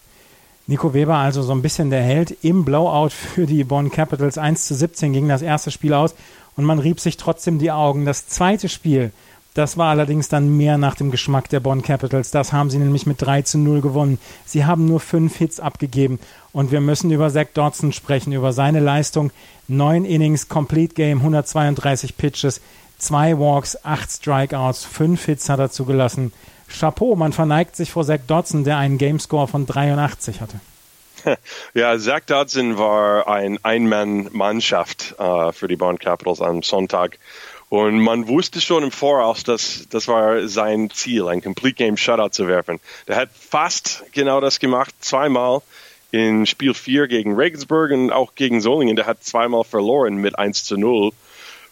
Nico 0.67 0.93
Weber 0.93 1.15
also 1.15 1.41
so 1.41 1.51
ein 1.51 1.61
bisschen 1.61 1.89
der 1.89 2.01
Held 2.01 2.37
im 2.43 2.63
Blowout 2.63 3.09
für 3.09 3.45
die 3.45 3.63
Bonn 3.63 3.91
Capitals. 3.91 4.37
1 4.37 4.67
zu 4.67 4.75
17 4.75 5.13
ging 5.13 5.27
das 5.27 5.41
erste 5.41 5.71
Spiel 5.71 5.93
aus 5.93 6.15
und 6.55 6.63
man 6.63 6.79
rieb 6.79 6.99
sich 6.99 7.17
trotzdem 7.17 7.59
die 7.59 7.71
Augen. 7.71 8.05
Das 8.05 8.27
zweite 8.27 8.69
Spiel, 8.69 9.11
das 9.53 9.77
war 9.77 9.89
allerdings 9.89 10.29
dann 10.29 10.55
mehr 10.57 10.77
nach 10.77 10.95
dem 10.95 11.11
Geschmack 11.11 11.49
der 11.49 11.59
Bonn 11.59 11.81
Capitals. 11.81 12.31
Das 12.31 12.53
haben 12.53 12.69
sie 12.69 12.77
nämlich 12.77 13.05
mit 13.05 13.21
3 13.21 13.41
zu 13.41 13.57
0 13.57 13.81
gewonnen. 13.81 14.19
Sie 14.45 14.65
haben 14.65 14.85
nur 14.85 14.99
fünf 14.99 15.37
Hits 15.37 15.59
abgegeben 15.59 16.19
und 16.51 16.71
wir 16.71 16.81
müssen 16.81 17.11
über 17.11 17.29
Zach 17.29 17.47
Dodson 17.53 17.91
sprechen, 17.91 18.31
über 18.31 18.53
seine 18.53 18.79
Leistung. 18.79 19.31
Neun 19.67 20.05
Innings, 20.05 20.49
Complete 20.49 20.93
Game, 20.93 21.19
132 21.19 22.17
Pitches, 22.17 22.61
zwei 22.97 23.37
Walks, 23.39 23.77
acht 23.83 24.09
Strikeouts, 24.11 24.85
fünf 24.85 25.25
Hits 25.25 25.49
hat 25.49 25.59
er 25.59 25.71
zugelassen. 25.71 26.31
Chapeau, 26.67 27.15
man 27.15 27.33
verneigt 27.33 27.75
sich 27.75 27.91
vor 27.91 28.05
Zach 28.05 28.19
Dodson, 28.27 28.63
der 28.63 28.77
einen 28.77 28.97
Gamescore 28.97 29.47
von 29.47 29.65
83 29.65 30.41
hatte. 30.41 30.59
Ja, 31.73 31.97
Zach 31.97 32.21
Dodson 32.25 32.77
war 32.77 33.27
ein 33.27 33.59
Ein-Mann-Mannschaft 33.61 35.15
äh, 35.19 35.51
für 35.51 35.67
die 35.67 35.75
Bonn 35.75 35.99
Capitals 35.99 36.39
am 36.39 36.63
Sonntag. 36.63 37.19
Und 37.69 37.99
man 37.99 38.27
wusste 38.27 38.61
schon 38.61 38.83
im 38.83 38.91
Voraus, 38.91 39.43
dass 39.43 39.85
das 39.89 40.07
war 40.07 40.47
sein 40.47 40.89
Ziel, 40.89 41.27
ein 41.27 41.41
Complete 41.41 41.75
Game 41.75 41.97
Shutout 41.97 42.29
zu 42.29 42.47
werfen. 42.47 42.79
Der 43.07 43.15
hat 43.15 43.29
fast 43.33 44.03
genau 44.11 44.41
das 44.41 44.59
gemacht, 44.59 44.95
zweimal 44.99 45.61
in 46.11 46.47
Spiel 46.47 46.73
4 46.73 47.07
gegen 47.07 47.35
Regensburg 47.35 47.91
und 47.91 48.11
auch 48.11 48.33
gegen 48.33 48.61
Solingen. 48.61 48.95
Der 48.95 49.05
hat 49.05 49.23
zweimal 49.23 49.63
verloren 49.63 50.15
mit 50.15 50.37
1 50.37 50.63
zu 50.63 50.77
0. 50.77 51.11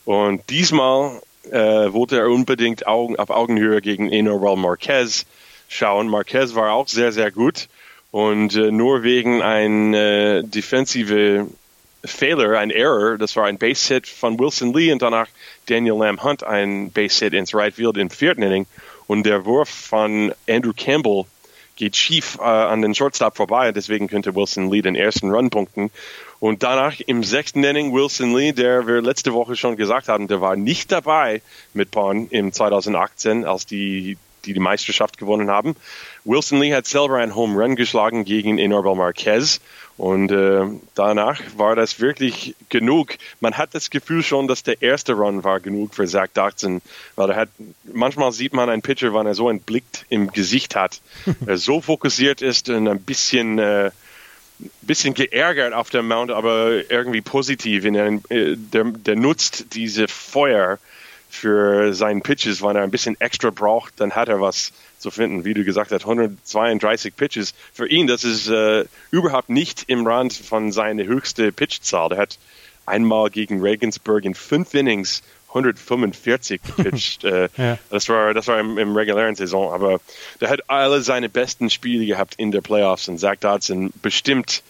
Und 0.06 0.50
diesmal 0.52 1.20
äh, 1.52 1.92
wollte 1.92 2.20
er 2.20 2.30
unbedingt 2.30 2.86
Augen, 2.86 3.18
auf 3.18 3.32
Augenhöhe 3.32 3.82
gegen 3.82 4.12
Enorwell 4.12 4.56
Marquez 4.56 5.26
schauen. 5.68 6.08
Marquez 6.08 6.54
war 6.54 6.72
auch 6.74 6.88
sehr, 6.88 7.12
sehr 7.12 7.32
gut 7.32 7.68
und 8.12 8.56
äh, 8.56 8.72
nur 8.72 9.04
wegen 9.04 9.42
ein 9.42 9.94
äh, 9.94 10.44
defensive 10.44 11.48
Fehler, 12.06 12.58
ein 12.58 12.72
Error, 12.72 13.18
das 13.18 13.36
war 13.36 13.46
ein 13.46 13.58
Base-Hit 13.58 14.08
von 14.08 14.40
Wilson 14.40 14.74
Lee 14.74 14.92
und 14.92 15.02
danach 15.02 15.28
Daniel 15.68 15.98
Lamb 15.98 16.24
Hunt 16.24 16.44
ein 16.44 16.92
Base-Hit 16.92 17.34
ins 17.34 17.54
Right 17.54 17.74
Field 17.74 17.98
im 17.98 18.10
vierten 18.10 18.42
Inning. 18.42 18.66
Und 19.06 19.26
der 19.26 19.46
Wurf 19.46 19.70
von 19.70 20.34
Andrew 20.50 20.74
Campbell 20.76 21.26
geht 21.78 21.96
schief 21.96 22.38
äh, 22.40 22.44
an 22.44 22.82
den 22.82 22.96
Shortstop 22.96 23.38
vorbei, 23.38 23.72
deswegen 23.72 24.08
könnte 24.08 24.36
Wilson 24.36 24.70
Lee 24.70 24.82
den 24.82 24.96
ersten 24.96 25.30
Run 25.30 25.50
punkten. 25.50 25.92
Und 26.40 26.64
danach 26.64 27.00
im 27.00 27.24
sechsten 27.24 27.64
Inning 27.64 27.94
Wilson 27.94 28.36
Lee, 28.36 28.52
der 28.52 28.86
wir 28.88 29.02
letzte 29.02 29.34
Woche 29.34 29.56
schon 29.56 29.78
gesagt 29.78 30.08
haben, 30.08 30.28
der 30.28 30.42
war 30.42 30.56
nicht 30.56 30.92
dabei 30.92 31.42
mit 31.74 31.92
Bonn 31.92 32.28
im 32.30 32.52
2018, 32.52 33.46
als 33.46 33.66
die 33.66 34.18
die, 34.48 34.54
die 34.54 34.60
Meisterschaft 34.60 35.18
gewonnen 35.18 35.50
haben. 35.50 35.76
Wilson 36.24 36.60
Lee 36.60 36.74
hat 36.74 36.88
selber 36.88 37.18
einen 37.18 37.36
Home 37.36 37.62
Run 37.62 37.76
geschlagen 37.76 38.26
gegen 38.26 38.58
Enorval 38.58 38.96
Marquez 38.96 39.60
und 39.98 40.32
äh, 40.32 40.66
danach 40.94 41.42
war 41.58 41.76
das 41.76 42.00
wirklich 42.00 42.56
genug. 42.70 43.18
Man 43.40 43.58
hat 43.58 43.74
das 43.74 43.90
Gefühl 43.90 44.24
schon, 44.24 44.48
dass 44.48 44.64
der 44.64 44.82
erste 44.82 45.14
Run 45.14 45.44
war 45.44 45.60
genug 45.60 45.96
für 45.96 46.06
Zach 46.06 46.28
Dodson, 46.34 46.82
weil 47.16 47.32
er 47.32 47.36
hat, 47.36 47.50
manchmal 47.92 48.32
sieht 48.32 48.54
man 48.54 48.70
einen 48.70 48.84
Pitcher, 48.84 49.14
wenn 49.14 49.26
er 49.26 49.34
so 49.34 49.50
einen 49.50 49.60
Blick 49.60 49.84
im 50.10 50.32
Gesicht 50.32 50.76
hat, 50.76 51.02
er 51.46 51.58
so 51.58 51.82
fokussiert 51.82 52.42
ist 52.42 52.70
und 52.70 52.88
ein 52.88 53.02
bisschen 53.02 53.58
äh, 53.60 53.92
bisschen 54.82 55.14
geärgert 55.14 55.74
auf 55.74 55.90
dem 55.90 56.08
Mount, 56.08 56.32
aber 56.32 56.90
irgendwie 56.90 57.22
positiv. 57.22 57.86
In 57.86 57.98
einem, 57.98 58.22
äh, 58.30 58.56
der, 58.56 58.86
der 58.86 59.16
nutzt 59.16 59.76
diese 59.76 60.08
Feuer 60.08 60.80
für 61.38 61.94
seinen 61.94 62.22
Pitches, 62.22 62.62
wenn 62.62 62.76
er 62.76 62.84
ein 62.84 62.92
bisschen 62.92 63.20
extra 63.22 63.50
braucht, 63.50 64.00
dann 64.00 64.14
hat 64.14 64.28
er 64.28 64.42
was 64.42 64.74
zu 65.00 65.12
finden. 65.12 65.46
Wie 65.46 65.54
du 65.54 65.64
gesagt 65.64 65.92
hast, 65.92 66.04
132 66.04 67.16
Pitches. 67.16 67.54
Für 67.74 67.88
ihn, 67.88 68.08
das 68.08 68.24
ist 68.24 68.48
äh, 68.48 68.86
überhaupt 69.12 69.50
nicht 69.50 69.86
im 69.88 70.06
Rand 70.06 70.34
von 70.34 70.72
seiner 70.72 71.06
höchsten 71.06 71.54
Pitchzahl. 71.54 72.10
Der 72.10 72.18
hat 72.18 72.38
einmal 72.86 73.30
gegen 73.30 73.62
Regensburg 73.62 74.26
in 74.26 74.34
fünf 74.34 74.74
Innings 74.74 75.22
145 75.50 76.62
gepitcht. 76.76 77.24
äh, 77.24 77.50
ja. 77.58 77.78
Das 77.90 78.10
war, 78.10 78.34
das 78.34 78.48
war 78.48 78.60
im, 78.60 78.78
im, 78.78 78.96
regulären 78.96 79.36
Saison, 79.36 79.72
aber 79.74 80.00
der 80.42 80.50
hat 80.50 80.70
alle 80.70 81.02
seine 81.02 81.30
besten 81.30 81.70
Spiele 81.70 82.06
gehabt 82.06 82.36
in 82.38 82.52
der 82.52 82.62
Playoffs 82.62 83.08
und 83.08 83.20
Zach 83.20 83.38
Dodson 83.40 83.92
bestimmt 84.02 84.64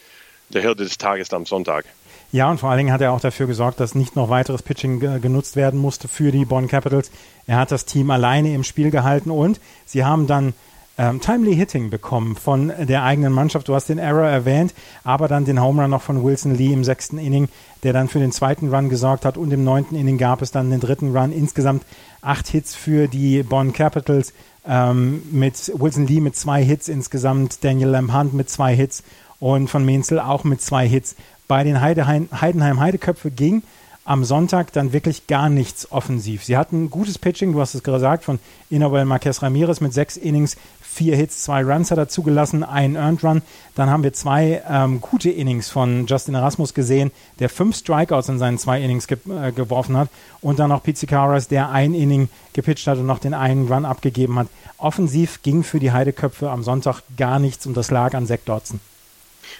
der 0.49 0.61
Held 0.61 0.79
des 0.79 0.97
Tages 0.97 1.33
am 1.33 1.45
Sonntag. 1.45 1.85
Ja, 2.31 2.51
und 2.51 2.59
vor 2.59 2.69
allen 2.69 2.79
Dingen 2.79 2.91
hat 2.91 3.01
er 3.01 3.13
auch 3.13 3.21
dafür 3.21 3.47
gesorgt, 3.47 3.79
dass 3.79 3.95
nicht 3.95 4.15
noch 4.15 4.29
weiteres 4.29 4.61
Pitching 4.61 4.99
genutzt 5.21 5.55
werden 5.55 5.79
musste 5.79 6.07
für 6.07 6.31
die 6.31 6.45
Bonn 6.45 6.67
Capitals. 6.67 7.09
Er 7.45 7.57
hat 7.57 7.71
das 7.71 7.85
Team 7.85 8.11
alleine 8.11 8.53
im 8.53 8.63
Spiel 8.63 8.91
gehalten 8.91 9.31
und 9.31 9.61
sie 9.85 10.03
haben 10.03 10.27
dann 10.27 10.53
ähm, 10.97 11.21
Timely 11.21 11.55
Hitting 11.55 11.89
bekommen 11.89 12.35
von 12.35 12.73
der 12.77 13.03
eigenen 13.03 13.31
Mannschaft. 13.31 13.67
Du 13.67 13.75
hast 13.75 13.87
den 13.87 13.99
Error 13.99 14.27
erwähnt, 14.27 14.73
aber 15.03 15.27
dann 15.27 15.45
den 15.45 15.61
Home 15.61 15.81
Run 15.81 15.91
noch 15.91 16.01
von 16.01 16.23
Wilson 16.23 16.55
Lee 16.55 16.73
im 16.73 16.83
sechsten 16.83 17.17
Inning, 17.17 17.49
der 17.83 17.93
dann 17.93 18.07
für 18.07 18.19
den 18.19 18.31
zweiten 18.31 18.73
Run 18.73 18.89
gesorgt 18.89 19.23
hat 19.23 19.37
und 19.37 19.51
im 19.53 19.63
neunten 19.63 19.95
Inning 19.95 20.17
gab 20.17 20.41
es 20.41 20.51
dann 20.51 20.71
den 20.71 20.79
dritten 20.79 21.15
Run. 21.15 21.31
Insgesamt 21.31 21.85
acht 22.21 22.47
Hits 22.47 22.75
für 22.75 23.07
die 23.07 23.43
Bonn 23.43 23.73
Capitals 23.73 24.33
ähm, 24.67 25.21
mit 25.31 25.71
Wilson 25.75 26.07
Lee 26.07 26.19
mit 26.19 26.35
zwei 26.35 26.63
Hits 26.63 26.89
insgesamt, 26.89 27.63
Daniel 27.63 27.89
Lamb 27.89 28.33
mit 28.33 28.49
zwei 28.49 28.75
Hits 28.75 29.03
und 29.39 29.69
von 29.69 29.85
Menzel 29.85 30.19
auch 30.19 30.43
mit 30.43 30.61
zwei 30.61 30.87
Hits. 30.87 31.15
Bei 31.47 31.63
den 31.63 31.81
Heidenheim 31.81 32.79
Heideköpfe 32.79 33.31
ging 33.31 33.63
am 34.07 34.23
Sonntag 34.23 34.71
dann 34.71 34.93
wirklich 34.93 35.27
gar 35.27 35.49
nichts 35.49 35.91
offensiv. 35.91 36.45
Sie 36.45 36.55
hatten 36.55 36.89
gutes 36.89 37.17
Pitching, 37.17 37.51
du 37.51 37.59
hast 37.59 37.75
es 37.75 37.83
gesagt, 37.83 38.23
von 38.23 38.39
Inabel 38.69 39.03
Marquez 39.03 39.43
Ramirez 39.43 39.81
mit 39.81 39.93
sechs 39.93 40.15
Innings, 40.15 40.55
vier 40.81 41.17
Hits, 41.17 41.43
zwei 41.43 41.61
Runs 41.61 41.91
hat 41.91 41.97
er 41.97 42.07
zugelassen, 42.07 42.63
einen 42.63 42.95
Earned 42.95 43.21
Run. 43.25 43.41
Dann 43.75 43.89
haben 43.89 44.03
wir 44.03 44.13
zwei 44.13 44.63
ähm, 44.69 45.01
gute 45.01 45.29
Innings 45.29 45.69
von 45.69 46.07
Justin 46.07 46.35
Erasmus 46.35 46.73
gesehen, 46.73 47.11
der 47.39 47.49
fünf 47.49 47.75
Strikeouts 47.75 48.29
in 48.29 48.39
seinen 48.39 48.57
zwei 48.57 48.81
Innings 48.81 49.07
ge 49.07 49.17
äh, 49.29 49.51
geworfen 49.51 49.97
hat. 49.97 50.09
Und 50.39 50.59
dann 50.59 50.69
noch 50.69 50.83
Pizzicaras, 50.83 51.49
der 51.49 51.69
ein 51.69 51.93
Inning 51.93 52.29
gepitcht 52.53 52.87
hat 52.87 52.99
und 52.99 53.07
noch 53.07 53.19
den 53.19 53.33
einen 53.33 53.67
Run 53.67 53.83
abgegeben 53.83 54.39
hat. 54.39 54.47
Offensiv 54.77 55.41
ging 55.41 55.63
für 55.63 55.79
die 55.79 55.91
Heideköpfe 55.91 56.49
am 56.49 56.63
Sonntag 56.63 57.01
gar 57.17 57.39
nichts 57.39 57.65
und 57.65 57.75
das 57.75 57.91
lag 57.91 58.13
an 58.13 58.25
Zach 58.25 58.39
Dodson. 58.45 58.79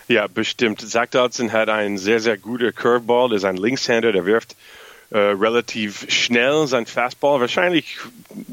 Ja, 0.08 0.28
bestimmt. 0.28 0.82
Zach 0.82 1.08
Dodson 1.08 1.52
hat 1.52 1.70
einen 1.70 1.98
sehr, 1.98 2.20
sehr 2.20 2.38
guten 2.38 2.74
Curveball. 2.74 3.30
Der 3.30 3.38
ist 3.38 3.46
ein 3.46 3.58
Linkshänder, 3.58 4.12
der 4.12 4.26
wirft 4.26 4.56
äh, 5.10 5.18
relativ 5.18 6.06
schnell 6.10 6.68
sein 6.68 6.86
Fastball. 6.86 7.40
Wahrscheinlich, 7.40 7.98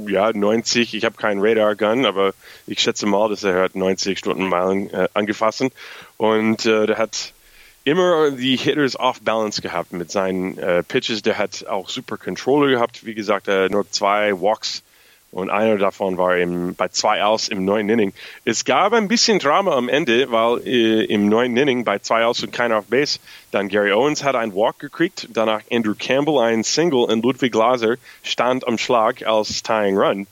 ja, 0.06 0.32
90. 0.32 0.94
Ich 0.94 1.04
habe 1.04 1.16
keinen 1.16 1.40
Radar-Gun, 1.40 2.06
aber 2.06 2.32
ich 2.66 2.80
schätze 2.80 3.06
mal, 3.06 3.28
dass 3.28 3.44
er 3.44 3.60
hat 3.62 3.74
90 3.74 4.18
Stundenmeilen 4.18 4.90
äh, 4.92 5.08
angefasst. 5.14 5.64
Und 6.16 6.66
äh, 6.66 6.86
der 6.86 6.98
hat 6.98 7.32
immer 7.84 8.30
die 8.30 8.56
Hitters 8.56 8.98
off 8.98 9.20
balance 9.20 9.60
gehabt 9.60 9.92
mit 9.92 10.10
seinen 10.10 10.58
äh, 10.58 10.82
Pitches. 10.82 11.22
Der 11.22 11.38
hat 11.38 11.66
auch 11.66 11.88
super 11.88 12.16
Controller 12.16 12.70
gehabt. 12.70 13.04
Wie 13.04 13.14
gesagt, 13.14 13.46
nur 13.46 13.90
zwei 13.90 14.32
Walks 14.40 14.82
und 15.34 15.50
einer 15.50 15.76
davon 15.78 16.16
war 16.16 16.36
im, 16.36 16.76
bei 16.76 16.88
zwei 16.88 17.24
aus 17.24 17.48
im 17.48 17.64
neuen 17.64 17.88
Inning. 17.88 18.12
Es 18.44 18.64
gab 18.64 18.92
ein 18.92 19.08
bisschen 19.08 19.40
Drama 19.40 19.76
am 19.76 19.88
Ende, 19.88 20.30
weil 20.30 20.60
äh, 20.64 21.04
im 21.06 21.28
neuen 21.28 21.56
Inning 21.56 21.84
bei 21.84 21.98
zwei 21.98 22.24
aus 22.24 22.42
und 22.44 22.52
keiner 22.52 22.78
auf 22.78 22.86
Base, 22.86 23.18
dann 23.50 23.68
Gary 23.68 23.92
Owens 23.92 24.22
hat 24.22 24.36
einen 24.36 24.54
Walk 24.54 24.78
gekriegt, 24.78 25.28
danach 25.32 25.60
Andrew 25.72 25.94
Campbell 25.98 26.38
einen 26.38 26.62
Single 26.62 27.04
und 27.04 27.24
Ludwig 27.24 27.52
Glaser 27.52 27.96
stand 28.22 28.66
am 28.66 28.78
Schlag 28.78 29.26
als 29.26 29.64
Tying 29.64 29.98
Run 29.98 30.28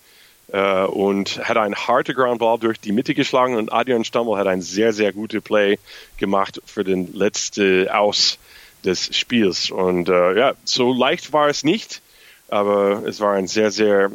äh, 0.52 0.84
und 0.84 1.48
hat 1.48 1.56
einen 1.56 1.74
harten 1.74 2.14
Groundball 2.14 2.60
durch 2.60 2.78
die 2.78 2.92
Mitte 2.92 3.14
geschlagen 3.14 3.56
und 3.56 3.72
Adrian 3.72 4.04
Stammel 4.04 4.36
hat 4.36 4.46
ein 4.46 4.62
sehr, 4.62 4.92
sehr 4.92 5.12
gutes 5.12 5.42
Play 5.42 5.80
gemacht 6.16 6.62
für 6.64 6.84
den 6.84 7.12
letzten 7.12 7.88
Aus 7.88 8.38
des 8.84 9.16
Spiels. 9.16 9.72
Und 9.72 10.08
äh, 10.08 10.38
ja, 10.38 10.52
so 10.64 10.92
leicht 10.92 11.32
war 11.32 11.48
es 11.48 11.64
nicht, 11.64 12.02
aber 12.48 13.02
es 13.04 13.18
war 13.18 13.32
ein 13.32 13.48
sehr, 13.48 13.72
sehr 13.72 14.12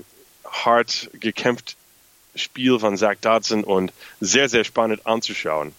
hart 0.51 1.09
gekämpft 1.19 1.75
Spiel 2.35 2.79
von 2.79 2.97
Zach 2.97 3.15
Dodson 3.21 3.63
und 3.63 3.91
sehr, 4.19 4.49
sehr 4.49 4.63
spannend 4.63 5.05
anzuschauen. 5.05 5.71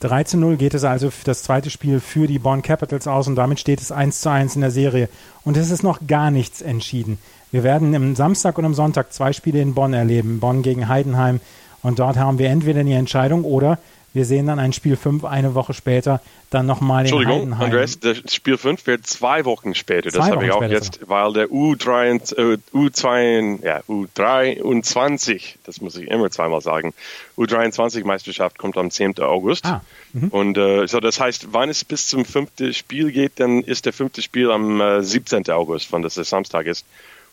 3 0.00 0.24
zu 0.24 0.36
0 0.36 0.56
geht 0.56 0.74
es 0.74 0.84
also 0.84 1.10
für 1.10 1.24
das 1.24 1.42
zweite 1.42 1.70
Spiel 1.70 2.00
für 2.00 2.26
die 2.26 2.38
Bonn 2.38 2.60
Capitals 2.60 3.06
aus 3.06 3.28
und 3.28 3.36
damit 3.36 3.58
steht 3.60 3.80
es 3.80 3.90
1 3.90 4.20
zu 4.20 4.30
1 4.30 4.54
in 4.56 4.60
der 4.60 4.70
Serie. 4.70 5.08
Und 5.42 5.56
es 5.56 5.70
ist 5.70 5.82
noch 5.82 6.06
gar 6.06 6.30
nichts 6.30 6.60
entschieden. 6.60 7.18
Wir 7.50 7.62
werden 7.62 7.94
am 7.94 8.14
Samstag 8.14 8.58
und 8.58 8.66
am 8.66 8.74
Sonntag 8.74 9.12
zwei 9.14 9.32
Spiele 9.32 9.62
in 9.62 9.74
Bonn 9.74 9.94
erleben. 9.94 10.38
Bonn 10.38 10.62
gegen 10.62 10.88
Heidenheim. 10.88 11.40
Und 11.82 11.98
dort 11.98 12.16
haben 12.18 12.38
wir 12.38 12.50
entweder 12.50 12.84
die 12.84 12.92
Entscheidung 12.92 13.44
oder 13.44 13.78
wir 14.16 14.24
sehen 14.24 14.46
dann 14.46 14.58
ein 14.58 14.72
Spiel 14.72 14.96
5 14.96 15.24
eine 15.24 15.54
Woche 15.54 15.74
später, 15.74 16.22
dann 16.48 16.64
nochmal 16.64 17.00
in 17.00 17.06
Entschuldigung, 17.06 17.40
Heidenheim. 17.40 17.64
Andreas, 17.66 18.00
das 18.00 18.34
Spiel 18.34 18.56
5 18.56 18.86
wird 18.86 19.06
zwei 19.06 19.44
Wochen 19.44 19.74
später. 19.74 20.10
Das 20.10 20.30
habe 20.30 20.46
ich 20.46 20.50
auch 20.50 20.62
jetzt, 20.62 21.00
weil 21.06 21.34
der 21.34 21.48
U3, 21.48 22.34
äh, 22.36 22.58
U2, 22.74 23.62
ja, 23.62 23.80
U23, 23.80 25.56
das 25.64 25.82
muss 25.82 25.96
ich 25.96 26.08
immer 26.08 26.30
zweimal 26.30 26.62
sagen, 26.62 26.94
U23-Meisterschaft 27.36 28.56
kommt 28.56 28.78
am 28.78 28.90
10. 28.90 29.18
August. 29.20 29.66
Ah, 29.66 29.82
mhm. 30.14 30.28
und 30.28 30.56
äh, 30.56 30.86
so 30.86 30.98
das 30.98 31.20
heißt, 31.20 31.48
wann 31.52 31.68
es 31.68 31.84
bis 31.84 32.08
zum 32.08 32.24
fünften 32.24 32.72
Spiel 32.72 33.12
geht, 33.12 33.32
dann 33.36 33.60
ist 33.60 33.84
der 33.84 33.92
fünfte 33.92 34.22
Spiel 34.22 34.50
am 34.50 34.80
äh, 34.80 35.02
17. 35.02 35.50
August, 35.50 35.92
wenn 35.92 36.00
das 36.00 36.14
der 36.14 36.24
Samstag 36.24 36.64
ist. 36.64 36.86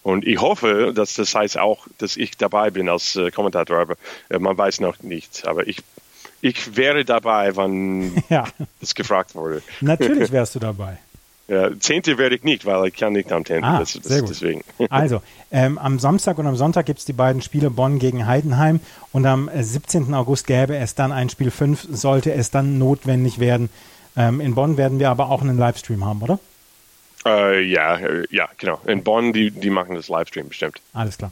Und 0.04 0.28
ich 0.28 0.42
hoffe, 0.42 0.92
dass 0.94 1.14
das 1.14 1.34
heißt 1.34 1.58
auch, 1.58 1.88
dass 1.98 2.18
ich 2.18 2.36
dabei 2.36 2.72
bin 2.72 2.90
als 2.90 3.16
äh, 3.16 3.32
Kommentator, 3.32 3.80
aber 3.80 3.96
äh, 4.30 4.38
man 4.38 4.58
weiß 4.58 4.82
noch 4.82 5.02
nicht. 5.02 5.48
Aber 5.48 5.66
ich 5.66 5.78
ich 6.44 6.76
wäre 6.76 7.06
dabei, 7.06 7.56
wann 7.56 8.22
ja. 8.30 8.44
das 8.82 8.94
gefragt 8.94 9.34
wurde. 9.34 9.62
Natürlich 9.80 10.32
wärst 10.32 10.56
du 10.56 10.60
dabei. 10.60 10.98
Ja, 11.48 11.70
Zehnte 11.80 12.18
werde 12.18 12.36
ich 12.36 12.44
nicht, 12.44 12.66
weil 12.66 12.88
ich 12.88 12.96
kann 12.96 13.14
nicht 13.14 13.32
am 13.32 13.46
Zehnten. 13.46 13.64
Ah, 13.64 13.80
das, 13.80 13.94
das, 13.94 14.04
sehr 14.04 14.22
gut. 14.22 14.30
Deswegen. 14.30 14.62
Also, 14.90 15.22
ähm, 15.52 15.78
am 15.78 16.00
Samstag 16.00 16.38
und 16.38 16.48
am 16.48 16.56
Sonntag 16.56 16.86
gibt 16.86 17.00
es 17.00 17.06
die 17.06 17.14
beiden 17.14 17.42
Spiele 17.42 17.70
Bonn 17.70 17.98
gegen 17.98 18.28
Heidenheim 18.28 18.82
und 19.14 19.26
am 19.26 19.50
17. 19.54 20.14
August 20.14 20.46
gäbe 20.46 20.76
es 20.76 20.96
dann 20.96 21.12
ein 21.12 21.30
Spiel 21.30 21.50
5, 21.50 21.88
sollte 21.92 22.34
es 22.34 22.52
dann 22.52 22.78
notwendig 22.78 23.40
werden. 23.40 23.70
Ähm, 24.18 24.42
in 24.42 24.56
Bonn 24.56 24.78
werden 24.78 25.00
wir 25.00 25.10
aber 25.10 25.30
auch 25.30 25.42
einen 25.42 25.58
Livestream 25.58 26.04
haben, 26.06 26.22
oder? 26.22 26.40
Äh, 27.26 27.62
ja, 27.62 27.98
äh, 27.98 28.26
ja, 28.32 28.50
genau. 28.58 28.82
In 28.86 29.04
Bonn, 29.04 29.32
die, 29.32 29.52
die 29.52 29.70
machen 29.70 29.96
das 29.96 30.10
Livestream 30.10 30.50
bestimmt. 30.50 30.82
Alles 30.94 31.18
klar. 31.18 31.32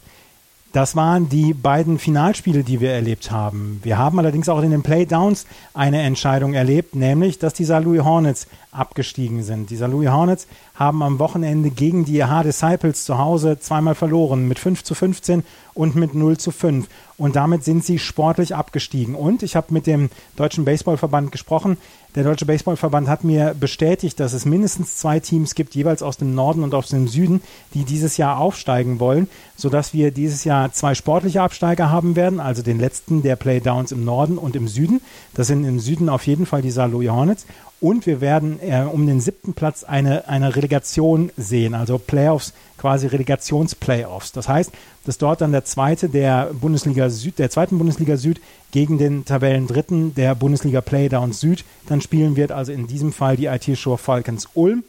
Das 0.73 0.95
waren 0.95 1.27
die 1.27 1.53
beiden 1.53 1.99
Finalspiele, 1.99 2.63
die 2.63 2.79
wir 2.79 2.91
erlebt 2.91 3.29
haben. 3.29 3.81
Wir 3.83 3.97
haben 3.97 4.17
allerdings 4.19 4.47
auch 4.47 4.61
in 4.61 4.71
den 4.71 4.83
Playdowns 4.83 5.45
eine 5.73 6.01
Entscheidung 6.01 6.53
erlebt, 6.53 6.95
nämlich, 6.95 7.39
dass 7.39 7.53
die 7.53 7.65
St. 7.65 7.83
Louis 7.83 8.05
Hornets 8.05 8.47
abgestiegen 8.71 9.43
sind. 9.43 9.69
Die 9.69 9.75
St. 9.75 9.87
Louis 9.87 10.09
Hornets 10.09 10.47
haben 10.75 11.03
am 11.03 11.19
Wochenende 11.19 11.71
gegen 11.71 12.05
die 12.05 12.23
H 12.23 12.43
Disciples 12.43 13.03
zu 13.03 13.17
Hause 13.17 13.59
zweimal 13.59 13.95
verloren, 13.95 14.47
mit 14.47 14.59
5 14.59 14.85
zu 14.85 14.95
15 14.95 15.43
und 15.73 15.95
mit 15.95 16.15
0 16.15 16.37
zu 16.37 16.51
5. 16.51 16.87
Und 17.21 17.35
damit 17.35 17.63
sind 17.63 17.85
sie 17.85 17.99
sportlich 17.99 18.55
abgestiegen. 18.55 19.13
Und 19.13 19.43
ich 19.43 19.55
habe 19.55 19.71
mit 19.75 19.85
dem 19.85 20.09
Deutschen 20.37 20.65
Baseballverband 20.65 21.31
gesprochen. 21.31 21.77
Der 22.15 22.23
Deutsche 22.23 22.47
Baseballverband 22.47 23.07
hat 23.07 23.23
mir 23.23 23.53
bestätigt, 23.53 24.19
dass 24.19 24.33
es 24.33 24.45
mindestens 24.45 24.97
zwei 24.97 25.19
Teams 25.19 25.53
gibt, 25.53 25.75
jeweils 25.75 26.01
aus 26.01 26.17
dem 26.17 26.33
Norden 26.33 26.63
und 26.63 26.73
aus 26.73 26.87
dem 26.87 27.07
Süden, 27.07 27.43
die 27.75 27.83
dieses 27.83 28.17
Jahr 28.17 28.39
aufsteigen 28.39 28.99
wollen, 28.99 29.29
sodass 29.55 29.93
wir 29.93 30.09
dieses 30.09 30.45
Jahr 30.45 30.73
zwei 30.73 30.95
sportliche 30.95 31.43
Absteiger 31.43 31.91
haben 31.91 32.15
werden, 32.15 32.39
also 32.39 32.63
den 32.63 32.79
letzten 32.79 33.21
der 33.21 33.35
Playdowns 33.35 33.91
im 33.91 34.03
Norden 34.03 34.39
und 34.39 34.55
im 34.55 34.67
Süden. 34.67 34.99
Das 35.35 35.45
sind 35.45 35.63
im 35.63 35.79
Süden 35.79 36.09
auf 36.09 36.25
jeden 36.25 36.47
Fall 36.47 36.63
die. 36.63 36.71
Louis 36.71 37.11
Hornets. 37.11 37.45
Und 37.81 38.05
wir 38.05 38.21
werden 38.21 38.59
äh, 38.61 38.83
um 38.83 39.07
den 39.07 39.19
siebten 39.19 39.53
Platz 39.53 39.83
eine, 39.83 40.27
eine 40.27 40.55
Relegation 40.55 41.31
sehen, 41.35 41.73
also 41.73 41.97
Playoffs, 41.97 42.53
quasi 42.77 43.07
Relegationsplayoffs. 43.07 44.31
Das 44.33 44.47
heißt, 44.47 44.71
dass 45.03 45.17
dort 45.17 45.41
dann 45.41 45.51
der 45.51 45.65
zweite 45.65 46.07
der 46.07 46.51
Bundesliga 46.53 47.09
Süd, 47.09 47.39
der 47.39 47.49
zweiten 47.49 47.79
Bundesliga 47.79 48.17
Süd 48.17 48.39
gegen 48.69 48.99
den 48.99 49.25
Tabellendritten 49.25 50.13
der 50.13 50.35
Bundesliga 50.35 50.81
Playdowns 50.81 51.39
Süd 51.39 51.65
dann 51.87 52.01
spielen 52.01 52.35
wird. 52.35 52.51
Also 52.51 52.71
in 52.71 52.85
diesem 52.85 53.11
Fall 53.11 53.35
die 53.35 53.47
IT 53.47 53.75
Show 53.75 53.97
Falcons 53.97 54.47
Ulm. 54.53 54.83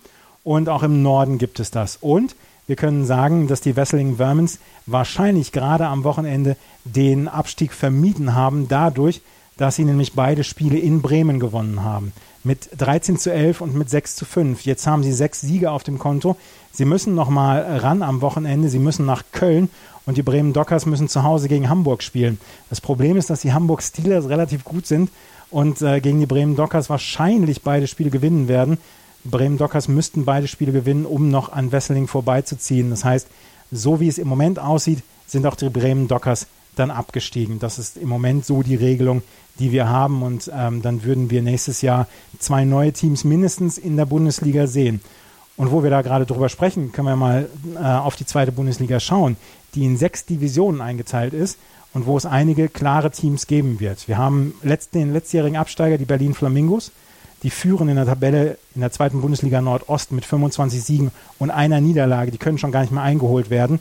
Und 0.44 0.68
auch 0.68 0.82
im 0.82 1.00
Norden 1.00 1.38
gibt 1.38 1.60
es 1.60 1.70
das. 1.70 1.96
Und 1.98 2.36
wir 2.66 2.76
können 2.76 3.06
sagen, 3.06 3.48
dass 3.48 3.62
die 3.62 3.74
Wesseling 3.74 4.16
Vermins 4.16 4.58
wahrscheinlich 4.84 5.50
gerade 5.50 5.86
am 5.86 6.04
Wochenende 6.04 6.58
den 6.84 7.26
Abstieg 7.26 7.72
vermieden 7.72 8.34
haben, 8.34 8.68
dadurch, 8.68 9.22
dass 9.56 9.76
sie 9.76 9.84
nämlich 9.84 10.12
beide 10.12 10.44
Spiele 10.44 10.78
in 10.78 11.00
Bremen 11.00 11.40
gewonnen 11.40 11.82
haben 11.82 12.12
mit 12.44 12.68
13 12.76 13.18
zu 13.18 13.32
11 13.32 13.60
und 13.60 13.74
mit 13.74 13.88
6 13.88 14.16
zu 14.16 14.24
5. 14.24 14.64
Jetzt 14.64 14.86
haben 14.86 15.02
sie 15.02 15.12
sechs 15.12 15.40
Siege 15.40 15.70
auf 15.70 15.82
dem 15.82 15.98
Konto. 15.98 16.36
Sie 16.72 16.84
müssen 16.84 17.14
nochmal 17.14 17.78
ran 17.78 18.02
am 18.02 18.20
Wochenende. 18.20 18.68
Sie 18.68 18.78
müssen 18.78 19.06
nach 19.06 19.22
Köln 19.32 19.68
und 20.06 20.16
die 20.16 20.22
Bremen 20.22 20.52
Dockers 20.52 20.86
müssen 20.86 21.08
zu 21.08 21.22
Hause 21.22 21.48
gegen 21.48 21.68
Hamburg 21.68 22.02
spielen. 22.02 22.38
Das 22.70 22.80
Problem 22.80 23.16
ist, 23.16 23.30
dass 23.30 23.40
die 23.40 23.52
Hamburg 23.52 23.82
Steelers 23.82 24.28
relativ 24.28 24.64
gut 24.64 24.86
sind 24.86 25.10
und 25.50 25.82
äh, 25.82 26.00
gegen 26.00 26.18
die 26.18 26.26
Bremen 26.26 26.56
Dockers 26.56 26.90
wahrscheinlich 26.90 27.62
beide 27.62 27.86
Spiele 27.86 28.10
gewinnen 28.10 28.48
werden. 28.48 28.78
Bremen 29.24 29.58
Dockers 29.58 29.86
müssten 29.86 30.24
beide 30.24 30.48
Spiele 30.48 30.72
gewinnen, 30.72 31.06
um 31.06 31.30
noch 31.30 31.52
an 31.52 31.70
Wesseling 31.70 32.08
vorbeizuziehen. 32.08 32.90
Das 32.90 33.04
heißt, 33.04 33.28
so 33.70 34.00
wie 34.00 34.08
es 34.08 34.18
im 34.18 34.26
Moment 34.26 34.58
aussieht, 34.58 35.02
sind 35.26 35.46
auch 35.46 35.54
die 35.54 35.70
Bremen 35.70 36.08
Dockers 36.08 36.46
dann 36.76 36.90
abgestiegen. 36.90 37.58
Das 37.58 37.78
ist 37.78 37.96
im 37.96 38.08
Moment 38.08 38.46
so 38.46 38.62
die 38.62 38.76
Regelung, 38.76 39.22
die 39.58 39.72
wir 39.72 39.88
haben. 39.88 40.22
Und 40.22 40.50
ähm, 40.54 40.82
dann 40.82 41.04
würden 41.04 41.30
wir 41.30 41.42
nächstes 41.42 41.82
Jahr 41.82 42.06
zwei 42.38 42.64
neue 42.64 42.92
Teams 42.92 43.24
mindestens 43.24 43.78
in 43.78 43.96
der 43.96 44.06
Bundesliga 44.06 44.66
sehen. 44.66 45.00
Und 45.56 45.70
wo 45.70 45.82
wir 45.82 45.90
da 45.90 46.02
gerade 46.02 46.26
drüber 46.26 46.48
sprechen, 46.48 46.92
können 46.92 47.08
wir 47.08 47.16
mal 47.16 47.48
äh, 47.74 47.78
auf 47.78 48.16
die 48.16 48.26
zweite 48.26 48.52
Bundesliga 48.52 49.00
schauen, 49.00 49.36
die 49.74 49.84
in 49.84 49.96
sechs 49.96 50.24
Divisionen 50.24 50.80
eingeteilt 50.80 51.34
ist 51.34 51.58
und 51.92 52.06
wo 52.06 52.16
es 52.16 52.24
einige 52.24 52.68
klare 52.68 53.10
Teams 53.10 53.46
geben 53.46 53.78
wird. 53.78 54.08
Wir 54.08 54.16
haben 54.16 54.54
letzt, 54.62 54.94
den 54.94 55.12
letztjährigen 55.12 55.58
Absteiger, 55.58 55.98
die 55.98 56.06
Berlin 56.06 56.34
Flamingos. 56.34 56.90
Die 57.42 57.50
führen 57.50 57.88
in 57.88 57.96
der 57.96 58.06
Tabelle 58.06 58.56
in 58.74 58.80
der 58.80 58.92
zweiten 58.92 59.20
Bundesliga 59.20 59.60
Nordost 59.60 60.12
mit 60.12 60.24
25 60.24 60.82
Siegen 60.82 61.10
und 61.38 61.50
einer 61.50 61.80
Niederlage. 61.80 62.30
Die 62.30 62.38
können 62.38 62.56
schon 62.56 62.70
gar 62.70 62.82
nicht 62.82 62.92
mehr 62.92 63.02
eingeholt 63.02 63.50
werden 63.50 63.80